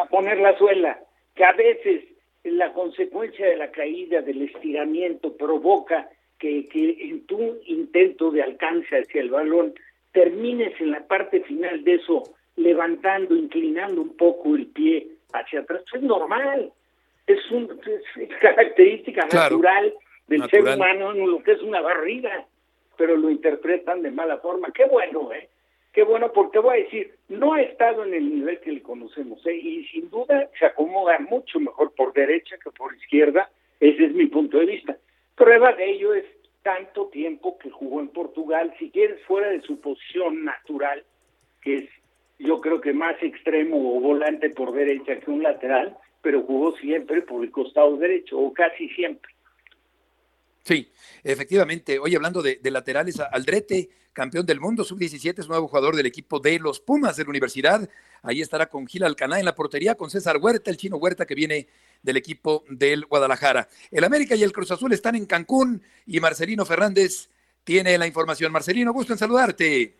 [0.00, 0.98] a poner la suela,
[1.34, 2.04] que a veces
[2.44, 8.98] la consecuencia de la caída, del estiramiento, provoca que, que en tu intento de alcance
[8.98, 9.74] hacia el balón
[10.12, 12.22] termines en la parte final de eso
[12.56, 15.82] levantando, inclinando un poco el pie hacia atrás.
[15.86, 16.72] Eso es normal.
[17.26, 17.68] Es, un,
[18.40, 19.94] característica natural
[20.26, 22.44] del ser humano, lo que es una barriga,
[22.96, 24.72] pero lo interpretan de mala forma.
[24.72, 25.48] Qué bueno, ¿eh?
[25.92, 29.46] Qué bueno, porque voy a decir, no ha estado en el nivel que le conocemos,
[29.46, 29.54] ¿eh?
[29.54, 34.26] y sin duda se acomoda mucho mejor por derecha que por izquierda, ese es mi
[34.26, 34.96] punto de vista.
[35.36, 36.24] Prueba de ello es
[36.62, 41.04] tanto tiempo que jugó en Portugal, si quieres fuera de su posición natural,
[41.60, 41.88] que es
[42.38, 47.22] yo creo que más extremo o volante por derecha que un lateral, pero jugó siempre
[47.22, 49.32] por el costado derecho, o casi siempre.
[50.64, 50.88] Sí,
[51.24, 51.98] efectivamente.
[51.98, 56.58] Hoy hablando de, laterales, Aldrete, campeón del mundo, sub-17, es nuevo jugador del equipo de
[56.58, 57.88] los Pumas de la universidad.
[58.22, 61.34] Ahí estará con Gil Alcaná en la portería, con César Huerta, el chino Huerta que
[61.34, 61.68] viene
[62.02, 63.68] del equipo del Guadalajara.
[63.90, 67.28] El América y el Cruz Azul están en Cancún y Marcelino Fernández
[67.64, 68.52] tiene la información.
[68.52, 69.94] Marcelino, gusto en saludarte.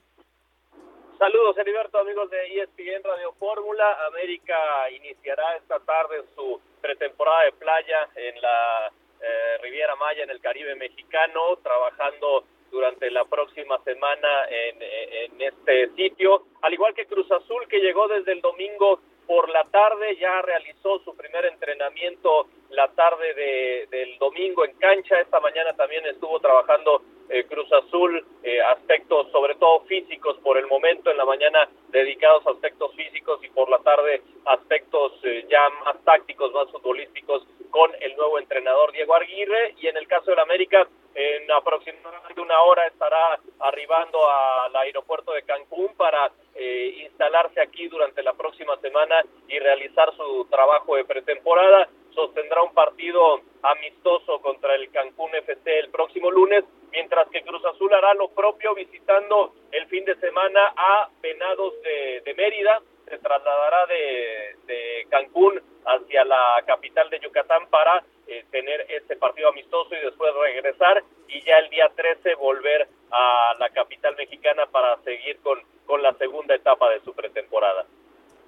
[1.18, 4.06] Saludos, Heriberto, amigos de ESPN Radio Fórmula.
[4.08, 10.40] América iniciará esta tarde su pretemporada de playa en la eh, Riviera Maya, en el
[10.40, 16.46] Caribe mexicano, trabajando durante la próxima semana en, en este sitio.
[16.62, 20.98] Al igual que Cruz Azul, que llegó desde el domingo por la tarde, ya realizó
[21.04, 25.20] su primer entrenamiento la tarde de, del domingo en cancha.
[25.20, 30.66] Esta mañana también estuvo trabajando eh, Cruz Azul, eh, aspectos sobre todo físicos por el
[30.66, 35.66] momento, en la mañana dedicados a aspectos físicos y por la tarde aspectos eh, ya
[35.82, 40.40] más tácticos, más futbolísticos con el nuevo entrenador Diego Arguirre y en el caso del
[40.40, 48.22] América en aproximadamente una hora estará arribando al aeropuerto de Cancún para instalarse aquí durante
[48.22, 51.88] la próxima semana y realizar su trabajo de pretemporada.
[52.14, 57.92] Sostendrá un partido amistoso contra el Cancún FC el próximo lunes mientras que Cruz Azul
[57.92, 65.06] hará lo propio visitando el fin de semana a Venados de, Mérida, se trasladará de,
[65.10, 71.02] Cancún hacia la capital de Yucatán para eh, tener este partido amistoso y después regresar
[71.28, 76.14] y ya el día 13 volver a la capital mexicana para seguir con, con la
[76.14, 77.84] segunda etapa de su pretemporada.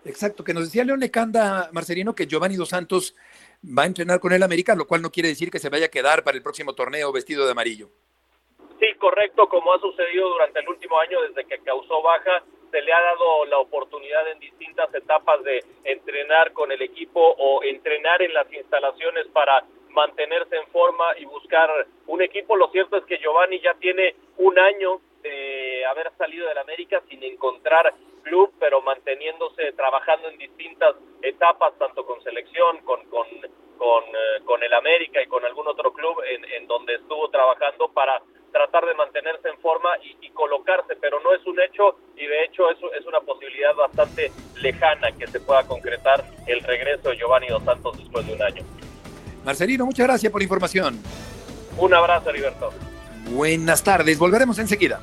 [0.07, 3.15] Exacto, que nos decía León Lecanda, Marcelino, que Giovanni Dos Santos
[3.67, 5.91] va a entrenar con el América, lo cual no quiere decir que se vaya a
[5.91, 7.89] quedar para el próximo torneo vestido de amarillo.
[8.79, 12.93] Sí, correcto, como ha sucedido durante el último año desde que causó baja, se le
[12.93, 18.35] ha dado la oportunidad en distintas etapas de entrenar con el equipo o entrenar en
[18.35, 21.71] las instalaciones para mantenerse en forma y buscar
[22.09, 22.57] un equipo.
[22.57, 27.23] Lo cierto es que Giovanni ya tiene un año de haber salido del América sin
[27.23, 33.27] encontrar club, pero manteniéndose, trabajando en distintas etapas, tanto con selección, con, con,
[33.79, 37.89] con, eh, con el América y con algún otro club en, en donde estuvo trabajando
[37.93, 38.23] para
[38.55, 42.69] tratar de mantenerse en forma y, colocarse, pero no es un hecho y de hecho
[42.69, 47.63] es, es una posibilidad bastante lejana que se pueda concretar el regreso de Giovanni Dos
[47.63, 48.65] Santos después de un año.
[49.45, 51.01] Marcelino, muchas gracias por la información.
[51.79, 52.73] Un abrazo, Heriberto.
[53.31, 55.01] Buenas tardes, volveremos enseguida.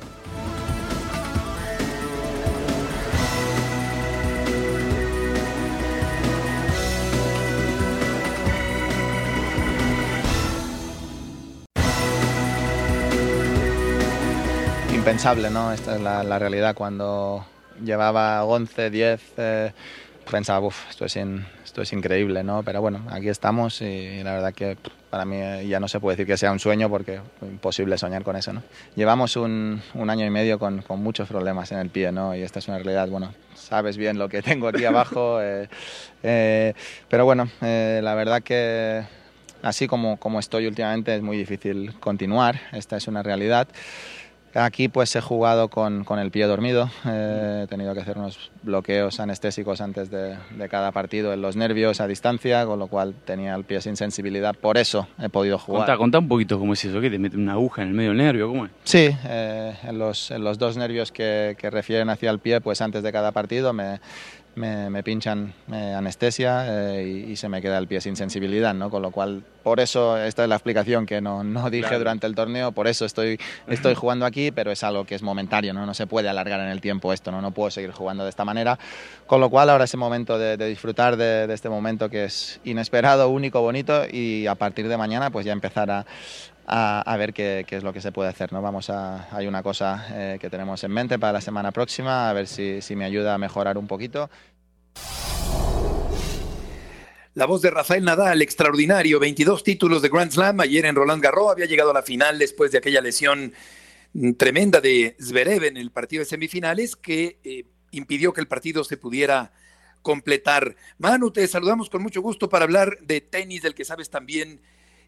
[15.22, 15.72] Impensable, ¿no?
[15.72, 16.74] Esta es la, realidad.
[16.74, 17.46] Cuando
[17.80, 19.72] llevaba 11, 10, eh,
[20.28, 21.16] pensaba, uff, esto es,
[21.64, 22.64] esto es increíble, ¿no?
[22.64, 24.76] Pero bueno, aquí estamos y, la verdad que
[25.10, 28.24] para mí ya no se puede decir que sea un sueño porque es imposible soñar
[28.24, 28.64] con eso, ¿no?
[28.96, 32.34] Llevamos un, un año y medio con, con, muchos problemas en el pie, ¿no?
[32.34, 35.68] Y esta es una realidad, bueno, sabes bien lo que tengo aquí abajo, eh,
[36.24, 36.74] eh,
[37.08, 39.04] pero bueno, la verdad que
[39.62, 43.68] así como, como estoy últimamente es muy difícil continuar, esta es una realidad.
[44.54, 48.50] Aquí pues he jugado con, con el pie dormido, eh, he tenido que hacer unos
[48.62, 53.14] bloqueos anestésicos antes de, de, cada partido en los nervios a distancia, con lo cual
[53.24, 55.96] tenía el pie sin sensibilidad, por eso he podido jugar.
[55.96, 58.18] Contá, un poquito cómo es eso, que te mete una aguja en el medio del
[58.18, 58.72] nervio, ¿cómo es?
[58.84, 62.82] Sí, eh, en, los, en, los, dos nervios que, que refieren hacia el pie, pues
[62.82, 64.00] antes de cada partido me,
[64.54, 68.90] me, pinchan anestesia eh, y, se me queda el pie sin sensibilidad, ¿no?
[68.90, 72.34] Con lo cual, por eso, esta es la explicación que no, no dije durante el
[72.34, 75.86] torneo, por eso estoy, estoy jugando aquí, pero es algo que es momentario, ¿no?
[75.86, 77.40] No se puede alargar en el tiempo esto, ¿no?
[77.40, 78.78] No puedo seguir jugando de esta manera.
[79.26, 83.28] Con lo cual, ahora es el momento de, disfrutar de, este momento que es inesperado,
[83.30, 86.06] único, bonito y a partir de mañana, pues ya empezar a,
[86.74, 88.52] a, ver qué, es lo que se puede hacer.
[88.52, 88.62] ¿no?
[88.62, 92.32] Vamos a, hay una cosa eh, que tenemos en mente para la semana próxima, a
[92.32, 94.30] ver si, si me ayuda a mejorar un poquito.
[97.34, 100.60] La voz de Rafael Nadal, extraordinario, 22 títulos de Grand Slam.
[100.60, 103.52] Ayer en Roland Garros había llegado a la final después de aquella lesión
[104.12, 108.84] mm, tremenda de Zverev en el partido de semifinales que eh, impidió que el partido
[108.84, 109.52] se pudiera
[110.02, 110.76] completar.
[110.98, 114.60] Manu, te saludamos con mucho gusto para hablar de tenis, del que sabes también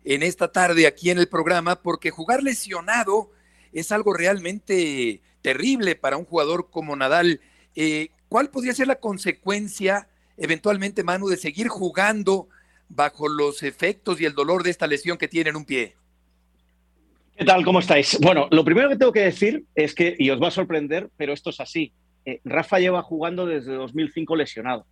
[0.05, 3.31] en esta tarde aquí en el programa, porque jugar lesionado
[3.73, 7.41] es algo realmente terrible para un jugador como Nadal.
[7.75, 12.49] Eh, ¿Cuál podría ser la consecuencia eventualmente, Manu, de seguir jugando
[12.89, 15.97] bajo los efectos y el dolor de esta lesión que tiene en un pie?
[17.37, 17.65] ¿Qué tal?
[17.65, 18.19] ¿Cómo estáis?
[18.21, 21.33] Bueno, lo primero que tengo que decir es que, y os va a sorprender, pero
[21.33, 21.93] esto es así.
[22.25, 24.87] Eh, Rafa lleva jugando desde 2005 lesionado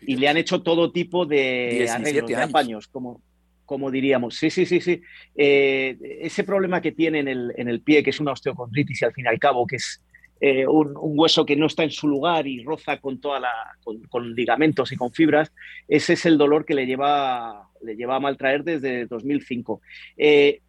[0.00, 3.22] y le han hecho todo tipo de arreglos, de apaños, como,
[3.70, 4.34] como diríamos.
[4.34, 5.00] Sí, sí, sí, sí.
[5.36, 9.04] Eh, ese problema que tiene en el, en el, pie, que es una osteocondritis y
[9.04, 10.04] al fin y al cabo, que es
[10.40, 13.52] eh, un, hueso que no está en su lugar y roza con toda la,
[13.84, 15.52] con, ligamentos y con fibras,
[15.86, 19.80] ese es el dolor que le lleva, le lleva a maltraer desde 2005.
[20.16, 20.62] Eh,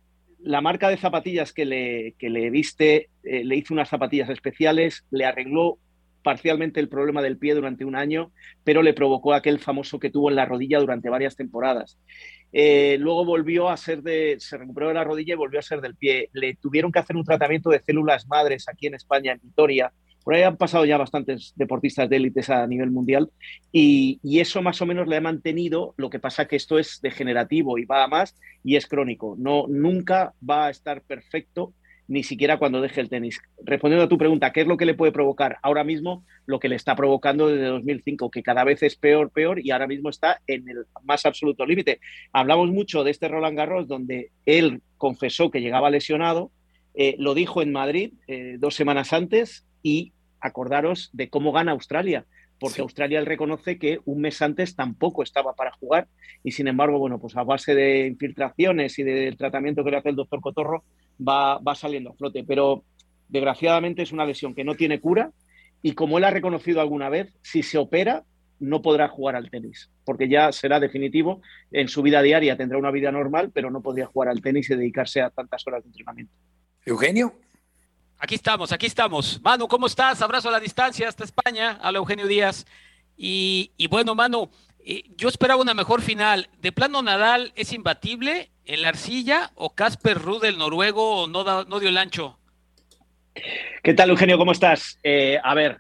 [0.44, 5.26] la marca de zapatillas que le, que le viste le hizo unas zapatillas especiales, le
[5.26, 5.80] arregló
[6.24, 8.32] parcialmente el problema del pie durante un año,
[8.64, 11.98] pero le provocó aquel famoso que tuvo en la rodilla durante varias temporadas.
[12.54, 15.82] Eh, luego volvió a ser de, se recuperó de la rodilla y volvió a ser
[15.82, 16.30] del pie.
[16.34, 19.92] Le tuvieron que hacer un tratamiento de células madres aquí en España, en Vitoria.
[20.24, 23.32] Por ahí han pasado ya bastantes deportistas de élites a nivel mundial
[23.72, 25.96] y, eso más o menos le ha mantenido.
[25.98, 29.36] Lo que pasa que esto es degenerativo y va a más y es crónico.
[29.40, 31.74] No, nunca va a estar perfecto
[32.12, 33.40] ni siquiera cuando deje el tenis.
[33.64, 36.26] Respondiendo a tu pregunta, ¿qué es lo que le puede provocar ahora mismo?
[36.46, 39.88] Lo que le está provocando desde 2005, que cada vez es peor, peor y ahora
[39.88, 42.02] mismo está en el más absoluto límite.
[42.34, 46.52] Hablamos mucho de este Roland Garros, donde él confesó que llegaba lesionado,
[46.96, 52.26] eh, lo dijo en Madrid eh, dos semanas antes y acordaros de cómo gana Australia
[52.62, 56.08] porque Australia él reconoce que un mes antes tampoco estaba para jugar
[56.44, 60.10] y sin embargo, bueno, pues a base de infiltraciones y del tratamiento que le hace
[60.10, 60.84] el doctor Cotorro
[61.28, 62.44] va, va saliendo a flote.
[62.44, 62.84] Pero
[63.28, 65.32] desgraciadamente es una lesión que no tiene cura
[65.82, 68.24] y como él ha reconocido alguna vez, si se opera
[68.62, 72.92] no podrá jugar al tenis, porque ya será definitivo, en su vida diaria tendrá una
[72.92, 76.34] vida normal, pero no podría jugar al tenis y dedicarse a tantas horas de entrenamiento.
[76.86, 77.34] Eugenio.
[78.20, 79.42] Aquí estamos, aquí estamos.
[79.42, 80.22] Manu, ¿cómo estás?
[80.22, 82.68] Abrazo a la distancia hasta España, a Eugenio Díaz.
[83.18, 86.48] Y, bueno, Manu, eh, yo esperaba una mejor final.
[86.62, 91.80] ¿De plano Nadal es imbatible en la arcilla o Casper Ruud, el noruego, no, no
[91.80, 92.38] dio el ancho?
[93.84, 94.38] ¿Qué tal, Eugenio?
[94.38, 95.00] ¿Cómo estás?
[95.04, 95.80] Eh, a ver,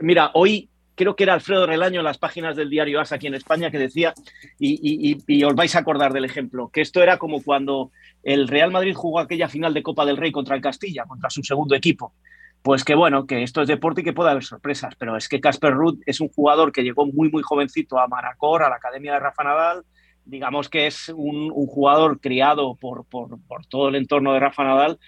[0.00, 3.34] mira, hoy creo que era Alfredo Relaño en las páginas del diario AS aquí en
[3.34, 4.14] España que decía,
[4.58, 7.90] y, os vais a acordar del ejemplo, que esto era como cuando
[8.22, 11.42] el Real Madrid jugó aquella final de Copa del Rey contra el Castilla, contra su
[11.42, 12.14] segundo equipo.
[12.62, 15.40] Pues que bueno, que esto es deporte y que puede haber sorpresas, pero es que
[15.40, 19.14] Casper Ruud es un jugador que llegó muy, muy jovencito a Maracor, a la Academia
[19.14, 19.84] de Rafa Nadal,
[20.24, 24.98] digamos que es un, jugador criado por, por, por todo el entorno de Rafa Nadal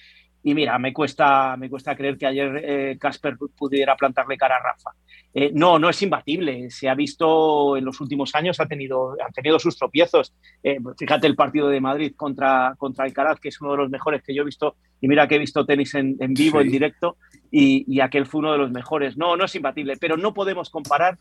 [0.47, 4.63] y mira, me cuesta, me cuesta creer que ayer eh, Casper pudiera plantarle cara a
[4.63, 4.91] Rafa.
[5.33, 6.71] Eh, no, no es imbatible.
[6.71, 10.35] Se ha visto en los últimos años, ha tenido, ha tenido sus tropiezos.
[10.63, 14.23] Eh, fíjate el partido de Madrid contra, contra Alcaraz, que es uno de los mejores
[14.23, 14.77] que yo he visto.
[15.01, 17.17] Y mira que he visto tenis en, vivo, en directo,
[17.51, 19.17] y, y, aquel fue uno de los mejores.
[19.17, 21.19] No, no es imbatible, pero no podemos comparar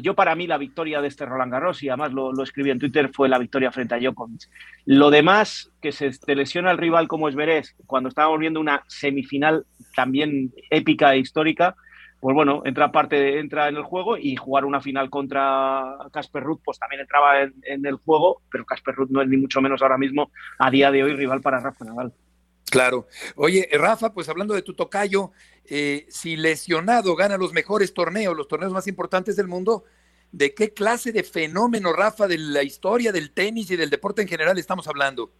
[0.00, 3.10] yo para mí la victoria de este Roland Garros, y además lo, escribí en Twitter,
[3.12, 4.48] fue la victoria frente a Djokovic.
[4.84, 9.66] Lo demás, que se lesiona el rival como es Verés, cuando estábamos viendo una semifinal
[9.94, 11.76] también épica e histórica,
[12.20, 16.60] pues bueno, entra parte, entra en el juego y jugar una final contra Casper Ruth,
[16.64, 19.82] pues también entraba en, en el juego, pero Casper Ruth no es ni mucho menos
[19.82, 22.12] ahora mismo a día de hoy rival para Rafa Nadal.
[22.72, 23.06] Claro.
[23.36, 25.32] Oye, Rafa, pues hablando de tu tocayo,
[25.68, 29.84] eh, si lesionado gana los mejores torneos, los torneos más importantes del mundo,
[30.32, 34.28] ¿de qué clase de fenómeno, Rafa, de la historia del tenis y del deporte en
[34.28, 35.30] general estamos hablando?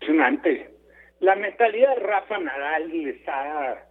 [0.00, 0.74] Impresionante.
[1.20, 3.86] La mentalidad de Rafa Nadal está,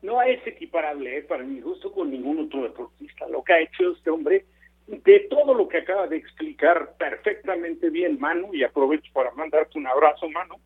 [0.00, 3.28] no es equiparable eh, para mi gusto con ningún otro deportista.
[3.28, 4.46] Lo que ha hecho este hombre,
[4.86, 9.86] de todo lo que acaba de explicar perfectamente bien Manu, y aprovecho para mandarte un
[9.86, 10.56] abrazo, Manu,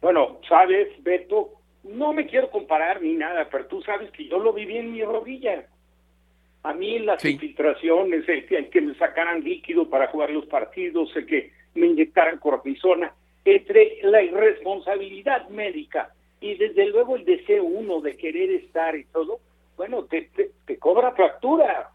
[0.00, 1.50] bueno, sabes, Beto,
[1.84, 5.02] no me quiero comparar ni nada, pero tú sabes que yo lo viví en mi
[5.02, 5.66] rodilla.
[6.62, 11.52] A mí las infiltraciones, el que, me sacaran líquido para jugar los partidos, el que
[11.74, 13.12] me inyectaran cortisona,
[13.44, 19.40] entre la irresponsabilidad médica y desde luego el deseo uno de querer estar y todo,
[19.76, 20.28] bueno, te,
[20.66, 21.90] te, cobra fractura.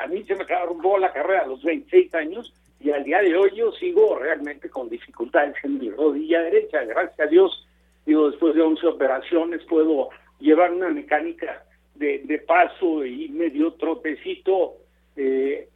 [0.00, 3.36] a mí se me acabó la carrera a los 26 años y al día de
[3.36, 6.84] hoy yo sigo realmente con dificultades en mi rodilla derecha.
[6.84, 7.66] Gracias a Dios,
[8.06, 11.64] digo, después de 11 operaciones puedo llevar una mecánica
[11.96, 14.74] de, paso y medio trotecito,
[15.16, 15.68] eh,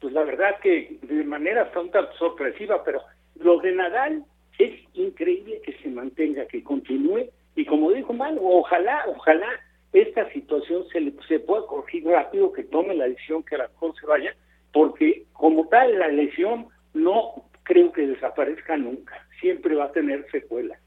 [0.00, 3.00] pues la verdad que de manera tan sorpresiva, pero
[3.36, 4.24] lo de Nadal
[4.58, 9.48] es increíble que se mantenga, que continúe y como dijo Mal, ojalá, ojalá
[9.92, 14.06] esta situación se, le, se pueda corregir rápido, que tome la decisión que la se
[14.06, 14.34] vaya,
[14.72, 20.78] porque como tal la lesión no creo que desaparezca nunca, siempre va a tener secuela.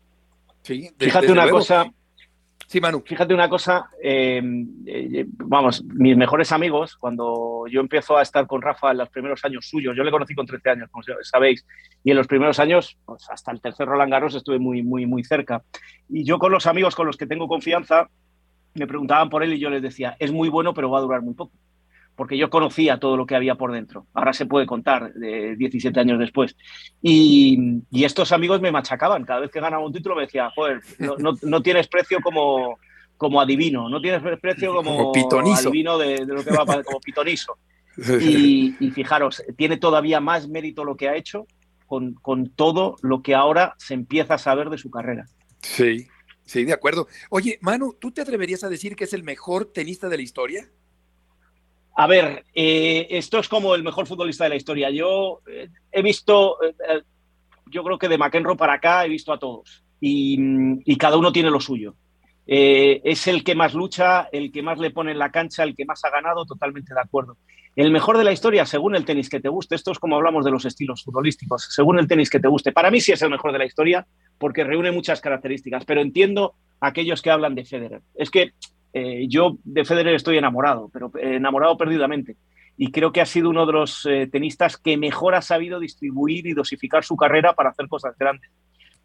[0.62, 1.92] Sí, Fíjate una cosa,
[2.74, 3.04] Sí, Manu.
[3.06, 4.42] Fíjate una cosa, eh,
[4.88, 9.46] eh, vamos, mis mejores amigos, cuando yo empiezo a estar con Rafa en los primeros
[9.46, 11.64] años suyos, yo le conocí con 13 años, como sabéis,
[12.04, 15.24] y en los primeros años, pues hasta el tercer Roland Garros estuve muy, muy, muy
[15.24, 15.62] cerca.
[16.10, 18.10] Y yo con los amigos con los que tengo confianza,
[18.74, 21.22] me preguntaban por él y yo les decía, es muy bueno, pero va a durar
[21.22, 21.54] muy poco
[22.16, 24.06] porque yo conocía todo lo que había por dentro.
[24.14, 26.56] Ahora se puede contar, de 17 años después.
[27.02, 29.24] Y, estos amigos me machacaban.
[29.24, 32.78] Cada vez que ganaba un título me decía, joder, no, tienes precio como,
[33.18, 37.58] como adivino, no tienes precio como, adivino de, lo que va a pasar, como pitonizo.
[37.96, 41.46] Y, fijaros, tiene todavía más mérito lo que ha hecho
[41.86, 45.26] con, con todo lo que ahora se empieza a saber de su carrera.
[45.62, 46.08] Sí,
[46.44, 47.08] sí, de acuerdo.
[47.30, 50.68] Oye, Manu, ¿tú te atreverías a decir que es el mejor tenista de la historia?
[51.96, 54.90] A ver, eh, esto es como el mejor futbolista de la historia.
[54.90, 57.02] Yo eh, he visto, eh,
[57.68, 61.52] yo creo que de McEnroe para acá he visto a todos y, cada uno tiene
[61.52, 61.96] lo suyo.
[62.46, 65.86] es el que más lucha, el que más le pone en la cancha, el que
[65.86, 67.38] más ha ganado, totalmente de acuerdo.
[67.76, 70.46] El mejor de la historia, según el tenis que te guste, esto es como hablamos
[70.46, 72.72] de los estilos futbolísticos, según el tenis que te guste.
[72.72, 74.06] Para mí sí es el mejor de la historia
[74.38, 78.02] porque reúne muchas características, pero entiendo a aquellos que hablan de Federer.
[78.16, 78.52] Es que
[78.94, 82.38] eh, yo de Federer estoy enamorado, pero enamorado perdidamente.
[82.78, 86.46] Y creo que ha sido uno de los eh, tenistas que mejor ha sabido distribuir
[86.48, 88.50] y dosificar su carrera para hacer cosas grandes.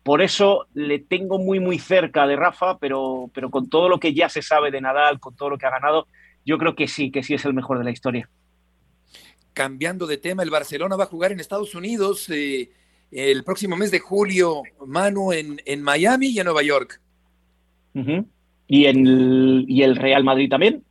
[0.02, 4.14] Por eso le tengo muy, muy cerca de Rafa, pero, pero con todo lo que
[4.14, 6.06] ya se sabe de Nadal, con todo lo que ha ganado,
[6.44, 8.28] yo creo que sí, que sí es el mejor de la historia.
[9.52, 12.70] Cambiando de tema, el Barcelona va a jugar en Estados Unidos eh,
[13.10, 17.00] el próximo mes de julio, Manu, en, en Miami y en Nueva York
[18.68, 20.84] y, en y el Real Madrid también.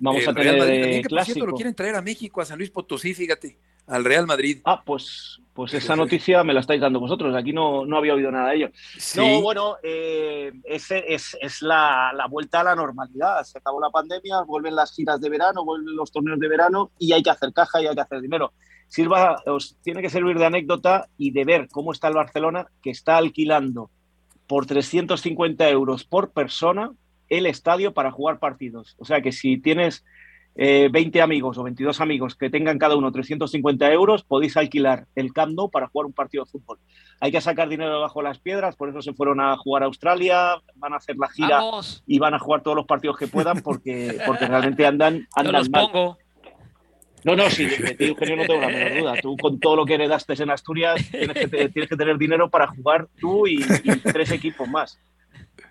[0.00, 1.46] Vamos a tener Madrid clásico.
[1.46, 4.60] lo quieren traer a México, a San Luis Potosí, fíjate, al Real Madrid.
[4.64, 7.34] Ah, pues, pues esa noticia me la estáis dando vosotros.
[7.34, 8.70] Aquí no, no había oído nada de ello.
[9.16, 13.44] No, bueno, eh, ese es, es la, la, vuelta a la normalidad.
[13.44, 17.12] Se acabó la pandemia, vuelven las giras de verano, vuelven los torneos de verano y
[17.12, 18.52] hay que hacer caja y hay que hacer dinero.
[18.88, 22.90] Silva, os tiene que servir de anécdota y de ver cómo está el Barcelona, que
[22.90, 23.88] está alquilando
[24.46, 26.92] por 350 euros por persona
[27.32, 28.94] el estadio para jugar partidos.
[28.98, 30.04] O sea que si tienes
[30.54, 35.32] 20 eh, amigos o 22 amigos que tengan cada uno 350 euros, podéis alquilar el
[35.32, 36.78] Camp Nou para jugar un partido de fútbol.
[37.20, 40.56] Hay que sacar dinero bajo las piedras, por eso se fueron a jugar a Australia,
[40.76, 41.62] van a hacer la gira
[42.06, 46.16] y van a jugar todos los partidos que puedan porque, porque realmente andan, andan mal.
[47.24, 49.14] No, no, sí, de ti, Eugenio, no tengo la menor duda.
[49.22, 52.66] Tú, con todo lo que heredaste en Asturias, tienes que, tienes que tener dinero para
[52.66, 53.64] jugar tú y
[54.02, 54.98] tres equipos más.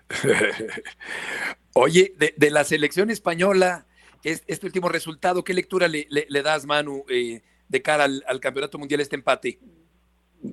[1.74, 3.86] Oye, de, la selección española,
[4.22, 6.06] este último resultado, ¿qué lectura le,
[6.42, 9.58] das, Manu, eh, de cara al, Campeonato Mundial este empate?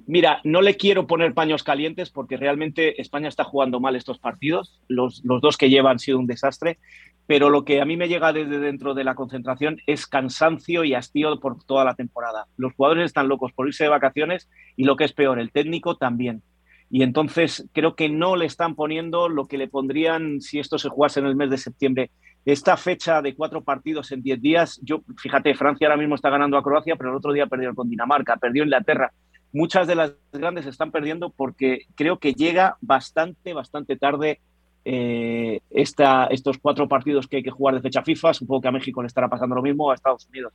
[0.05, 4.79] Mira, no le quiero poner paños calientes porque realmente España está jugando mal estos partidos.
[4.87, 6.77] Los, los, dos que llevan han sido un desastre.
[7.25, 10.95] Pero lo que a mí me llega desde dentro de la concentración es cansancio y
[10.95, 12.47] hastío por toda la temporada.
[12.57, 15.95] Los jugadores están locos por irse de vacaciones y lo que es peor, el técnico
[15.95, 16.41] también
[16.89, 20.89] y entonces creo que no le están poniendo lo que le pondrían si esto se
[20.89, 22.11] jugase en el mes de septiembre.
[22.45, 26.57] Esta fecha de cuatro partidos en diez días, yo, fíjate, Francia ahora mismo está ganando
[26.57, 29.11] a Croacia, pero el otro día perdió con Dinamarca, perdió Inglaterra.
[29.51, 34.39] Muchas de las grandes están perdiendo porque creo que llega bastante, bastante tarde
[34.85, 38.33] eh, esta, estos cuatro partidos que hay que jugar de fecha FIFA.
[38.33, 40.53] Supongo que a México le estará pasando lo mismo, a Estados Unidos.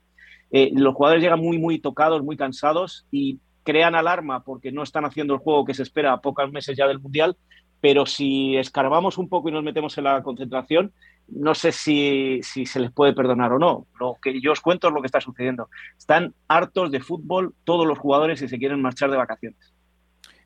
[0.50, 5.04] Eh, los jugadores llegan muy, muy tocados, muy cansados y crean alarma porque no están
[5.04, 7.36] haciendo el juego que se espera a pocos meses ya del Mundial,
[7.80, 10.92] pero si escarbamos un poco y nos metemos en la concentración,
[11.28, 13.86] no sé si, si, se les puede perdonar o no.
[13.98, 15.68] Lo que yo os cuento es lo que está sucediendo.
[15.98, 19.74] Están hartos de fútbol todos los jugadores y se quieren marchar de vacaciones.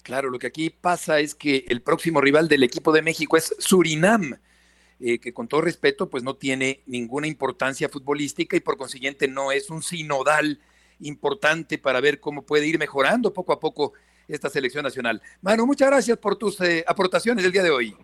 [0.03, 3.55] Claro, lo que aquí pasa es que el próximo rival del equipo de México es
[3.59, 4.39] Surinam,
[5.01, 9.53] eh, que con todo respeto, pues no tiene ninguna importancia futbolística y por consiguiente no
[9.53, 10.61] es un sinodal
[11.01, 13.92] importante para ver cómo puede ir mejorando poco a poco
[14.26, 15.22] esta selección nacional.
[15.40, 17.96] Manu, muchas gracias por tus eh, aportaciones el día de hoy.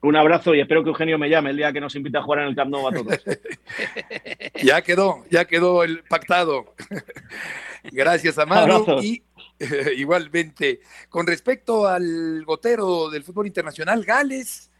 [0.00, 2.40] Un abrazo y espero que Eugenio me llame el día que nos invite a jugar
[2.40, 3.20] en el Camp Nou a todos.
[4.62, 6.74] ya quedó, ya quedó el pactado.
[7.90, 9.24] gracias a Manu y
[9.96, 14.70] igualmente con respecto al gotero del fútbol internacional Gales,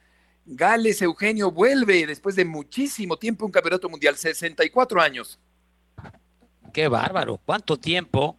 [0.46, 5.40] Gales Eugenio vuelve después de muchísimo tiempo un campeonato mundial, 64 años.
[6.78, 8.36] Qué bárbaro, cuánto tiempo.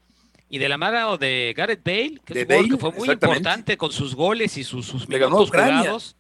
[0.49, 2.45] Y de la mano de Gareth Bale, que,
[2.79, 6.15] fue muy importante con sus goles y sus, sus minutos jugados.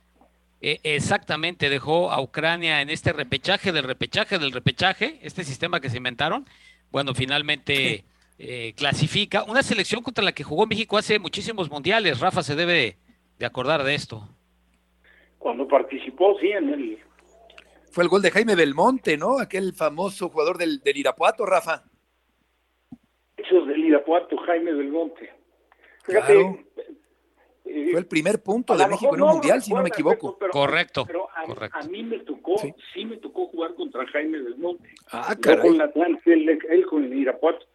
[0.59, 5.89] eh, exactamente dejó a Ucrania en este repechaje del repechaje del repechaje, este sistema que
[5.89, 6.45] se inventaron.
[6.91, 8.03] Bueno, finalmente
[8.37, 12.19] eh, clasifica una selección contra la que jugó México hace muchísimos mundiales.
[12.19, 12.97] Rafa se debe
[13.37, 14.27] de acordar de esto.
[15.37, 16.99] Cuando participó, sí, en el...
[17.91, 19.39] Fue el gol de Jaime Belmonte, ¿no?
[19.39, 21.85] Aquel famoso jugador del, del Irapuato, Rafa.
[23.43, 25.31] Esos del Irapuato, Jaime Belmonte.
[26.03, 26.59] Fíjate, Claro.
[27.65, 30.37] eh, Fue el primer punto de México en un no mundial, si no me equivoco.
[30.39, 31.77] pero- Correcto, Pero a, correcto.
[31.77, 32.73] a mí me tocó, Sí.
[32.93, 33.05] sí.
[33.05, 34.89] me tocó jugar contra Jaime Belmonte.
[35.11, 35.67] Ah, Yo caray.
[35.67, 37.65] con la Atlante, él, él con el Irapuato.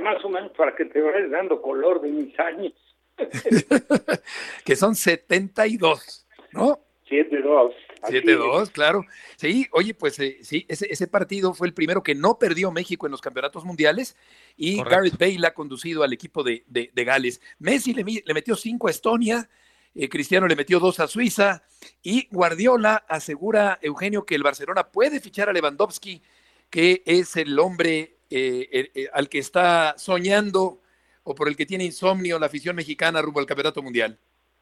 [0.00, 2.72] Más o menos para que te vayas dando color de mis años.
[4.64, 6.80] Que son 72, ¿no?
[7.08, 7.72] 7-2.
[8.06, 9.04] Así 7-2, claro.
[9.36, 13.06] Sí, oye, pues eh, sí, ese, ese partido fue el primero que no perdió México
[13.06, 14.16] en los campeonatos mundiales
[14.56, 14.96] y Correcto.
[14.96, 17.40] Gareth Bale ha conducido al equipo de, de- de Gales.
[17.58, 19.48] Messi le, le metió 5 a Estonia,
[19.94, 21.62] eh, Cristiano le metió 2 a Suiza
[22.02, 26.22] y Guardiola asegura, Eugenio, que el Barcelona puede fichar a Lewandowski,
[26.70, 30.82] que es el hombre eh, al que está soñando
[31.22, 34.18] o por el que tiene insomnio la afición mexicana rumbo al campeonato mundial.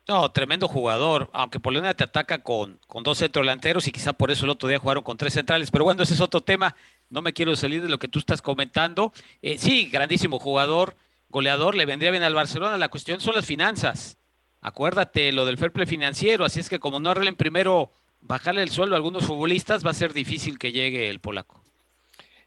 [0.07, 4.45] No, tremendo jugador, aunque Polonia te ataca con, con dos centrodelanteros y quizá por eso
[4.45, 6.77] el otro día jugaron con tres centrales, pero bueno, ese es otro tema,
[7.09, 9.15] no me quiero salir de lo que tú estás comentando.
[9.41, 10.95] Eh, sí, grandísimo jugador,
[11.31, 14.19] goleador, le vendría bien al Barcelona, la cuestión son las finanzas.
[14.61, 18.71] Acuérdate lo del fair play financiero, así es que como no arreglen primero bajarle el
[18.71, 21.63] sueldo a algunos futbolistas, va a ser difícil que llegue el polaco.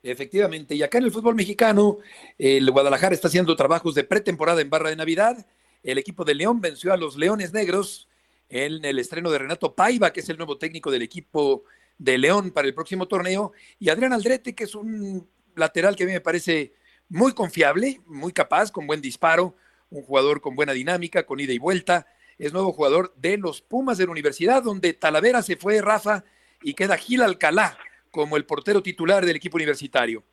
[0.03, 1.97] Efectivamente, y acá en el fútbol mexicano,
[2.37, 5.45] el Guadalajara está haciendo trabajos de pretemporada en barra de Navidad.
[5.83, 8.07] El equipo de León venció a los Leones Negros
[8.49, 11.63] en el estreno de Renato Paiva, que es el nuevo técnico del equipo
[11.97, 16.07] de León para el próximo torneo, y Adrián Aldrete, que es un lateral que a
[16.07, 16.73] mí me parece
[17.09, 19.55] muy confiable, muy capaz, con buen disparo,
[19.89, 22.07] un jugador con buena dinámica, con ida y vuelta.
[22.37, 26.23] Es nuevo jugador de los Pumas de la Universidad, donde Talavera se fue Rafa
[26.61, 27.77] y queda Gil Alcalá
[28.11, 30.23] como el portero titular del equipo universitario.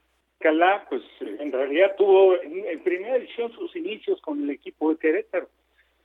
[0.44, 4.98] Calá, pues en realidad tuvo en, en primera edición sus inicios con el equipo de
[4.98, 5.48] Querétaro.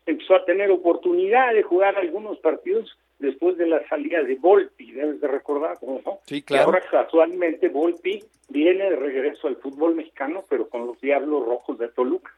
[0.05, 5.19] Empezó a tener oportunidad de jugar algunos partidos después de la salida de Volpi, debes
[5.19, 6.21] de recordar, ¿no?
[6.23, 11.45] Sí, Y ahora casualmente Volpi viene de regreso al fútbol mexicano, pero con los Diablos
[11.45, 12.31] Rojos de Toluca.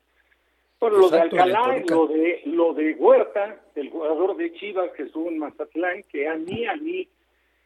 [0.79, 4.51] Bueno, lo de Exacto, de Alcalá y lo de, lo de Huerta, el jugador de
[4.53, 7.07] Chivas que estuvo en Mazatlán, que a mí, a mí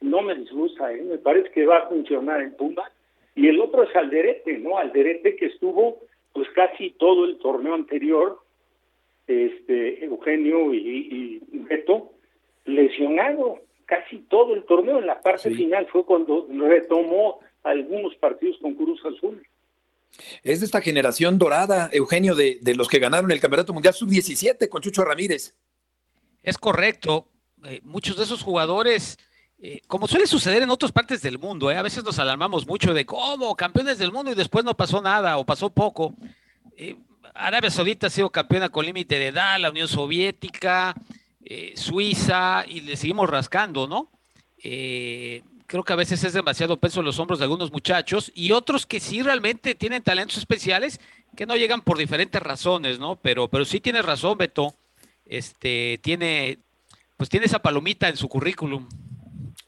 [0.02, 1.02] no me disgusta, ¿eh?
[1.02, 2.92] me parece que va a funcionar en Pumba.
[3.36, 4.78] Y el otro es Alderete, ¿no?
[4.78, 6.00] Alderete que estuvo
[6.34, 8.40] pues casi todo el torneo anterior,
[9.28, 12.12] este Eugenio y, y Beto,
[12.66, 15.00] lesionado casi todo el torneo.
[15.00, 19.46] En la parte final fue cuando retomó algunos partidos con Cruz Azul.
[20.44, 24.70] Es de esta generación dorada, Eugenio, de, de los que ganaron el Campeonato Mundial Sub-17
[24.70, 25.56] con Chucho Ramírez.
[26.42, 27.28] Es correcto.
[27.66, 29.18] Eh, muchos de esos jugadores,
[29.58, 32.94] eh, como suele suceder en otras partes del mundo, eh, a veces nos alarmamos mucho
[32.94, 36.14] de cómo campeones del mundo y después no pasó nada o pasó poco.
[36.76, 36.98] Eh,
[37.34, 40.94] Arabia Saudita ha sido campeona con límite de edad, la Unión Soviética,
[41.76, 44.10] Suiza, y le seguimos rascando, ¿no?
[44.58, 48.86] Creo que a veces es demasiado peso en los hombros de algunos muchachos y otros
[48.86, 51.00] que sí realmente tienen talentos especiales
[51.36, 53.18] que no llegan por diferentes razones, ¿no?
[53.18, 54.76] Pero, pero sí tienes razón, Beto.
[55.26, 56.60] Este tiene,
[57.18, 58.88] pues tiene esa palomita en su currículum.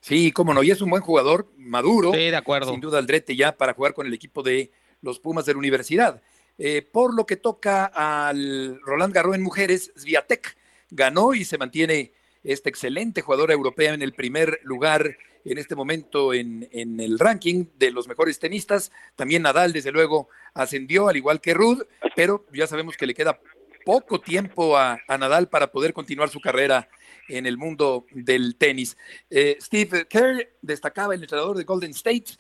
[0.08, 2.14] Sí, cómo no, y es un buen jugador, maduro.
[2.14, 2.72] Sí, de acuerdo.
[2.72, 6.22] Sin duda, Aldrete ya para jugar con el equipo de los Pumas de la universidad.
[6.58, 10.56] Eh, por lo que toca al Roland Garros en mujeres, Sviatek
[10.92, 12.14] ganó y se mantiene
[12.46, 17.66] esta excelente jugadora europea en el primer lugar en este momento en, en, el ranking
[17.78, 18.94] de los mejores tenistas.
[19.18, 21.84] También Nadal, desde luego, ascendió, al igual que Rudd,
[22.16, 23.42] pero ya sabemos que le queda
[23.84, 26.88] poco tiempo a, a Nadal para poder continuar su carrera
[27.28, 28.98] en el mundo del tenis.
[29.30, 32.34] Eh, Steve Kerr destacaba el entrenador de Golden State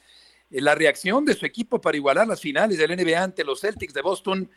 [0.49, 3.93] eh, la reacción de su equipo para igualar las finales del NBA ante los Celtics
[3.93, 4.49] de Boston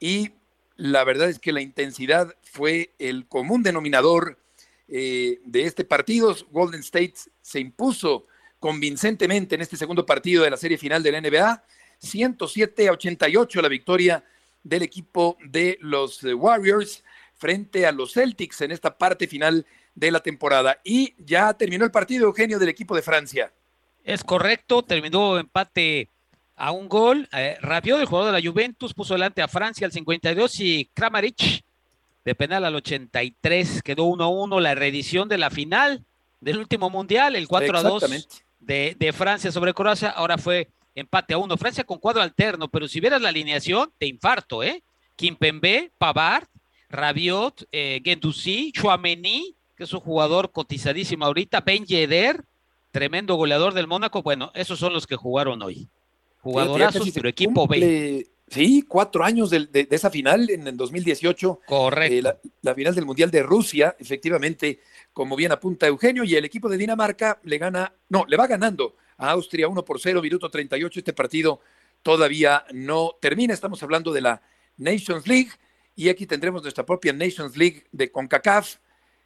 [0.00, 0.30] y
[0.76, 4.38] la verdad es que la intensidad fue el común denominador
[4.86, 6.34] eh, de este partido.
[6.50, 8.26] Golden State se impuso
[8.60, 11.64] convincentemente en este segundo partido de la serie final del NBA.
[11.98, 14.24] 107 a 88 la victoria
[14.62, 17.02] del equipo de los Warriors
[17.38, 19.64] frente a los Celtics en esta parte final
[19.94, 20.78] de la temporada.
[20.84, 23.52] Y ya terminó el partido, Eugenio, del equipo de Francia.
[24.04, 26.08] Es correcto, terminó empate
[26.56, 27.28] a un gol.
[27.32, 31.64] Eh, Rabiot, el jugador de la Juventus, puso delante a Francia al 52 y Kramaric
[32.24, 36.04] de penal al 83 quedó 1 a 1 la reedición de la final
[36.40, 38.28] del último mundial, el 4 a 2
[38.60, 40.10] de, de Francia sobre Croacia.
[40.10, 41.56] Ahora fue empate a uno.
[41.56, 44.82] Francia con cuadro alterno, pero si vieras la alineación, te infarto, ¿eh?
[45.16, 46.46] Kimpembe, Pavard,
[46.90, 52.44] Rabiot, eh, Gendouzi, Chouameni, que es un jugador cotizadísimo ahorita, Ben Yedder,
[52.90, 54.22] tremendo goleador del Mónaco.
[54.22, 55.88] Bueno, esos son los que jugaron hoy.
[56.40, 58.26] Jugadorazos, pero equipo B.
[58.50, 61.60] Sí, cuatro años de, de, esa final en el 2018.
[61.66, 62.14] Correcto.
[62.14, 64.80] Eh, la, la, final del Mundial de Rusia, efectivamente,
[65.12, 68.96] como bien apunta Eugenio, y el equipo de Dinamarca le gana, no, le va ganando
[69.18, 71.00] a Austria 1 por 0, minuto 38.
[71.00, 71.60] Este partido
[72.02, 73.52] todavía no termina.
[73.52, 74.42] Estamos hablando de la
[74.78, 75.50] Nations League
[75.98, 78.76] y aquí tendremos nuestra propia Nations League de CONCACAF.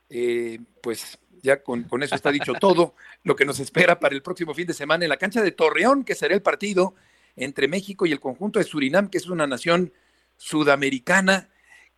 [0.09, 2.95] Eh, pues ya con, con, eso está dicho todo
[3.25, 6.03] lo que nos espera para el próximo fin de semana en la cancha de Torreón,
[6.03, 6.95] que será el partido
[7.37, 9.93] entre México y el conjunto de Surinam, que es una nación
[10.39, 11.51] sudamericana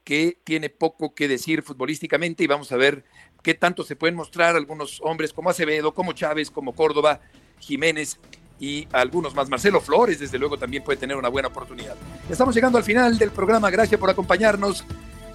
[0.03, 3.05] que tiene poco que decir futbolísticamente y vamos a ver
[3.45, 7.21] qué tanto se pueden mostrar algunos hombres como Acevedo, como Chávez, como Córdoba,
[7.61, 8.19] Jiménez
[8.61, 9.49] y algunos más.
[9.49, 11.95] Marcelo Flores, desde luego, también puede tener una buena oportunidad.
[12.29, 13.71] Estamos llegando al final del programa.
[13.71, 14.85] Gracias por acompañarnos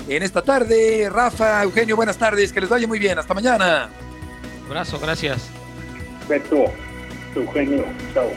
[0.08, 1.10] en esta tarde.
[1.10, 2.52] Rafa, Eugenio, buenas tardes.
[2.52, 3.20] Que les vaya muy bien.
[3.20, 3.90] Hasta mañana.
[4.68, 5.50] Abrazo, gracias.
[6.28, 6.66] Beto,
[7.36, 8.30] Eugenio, chao.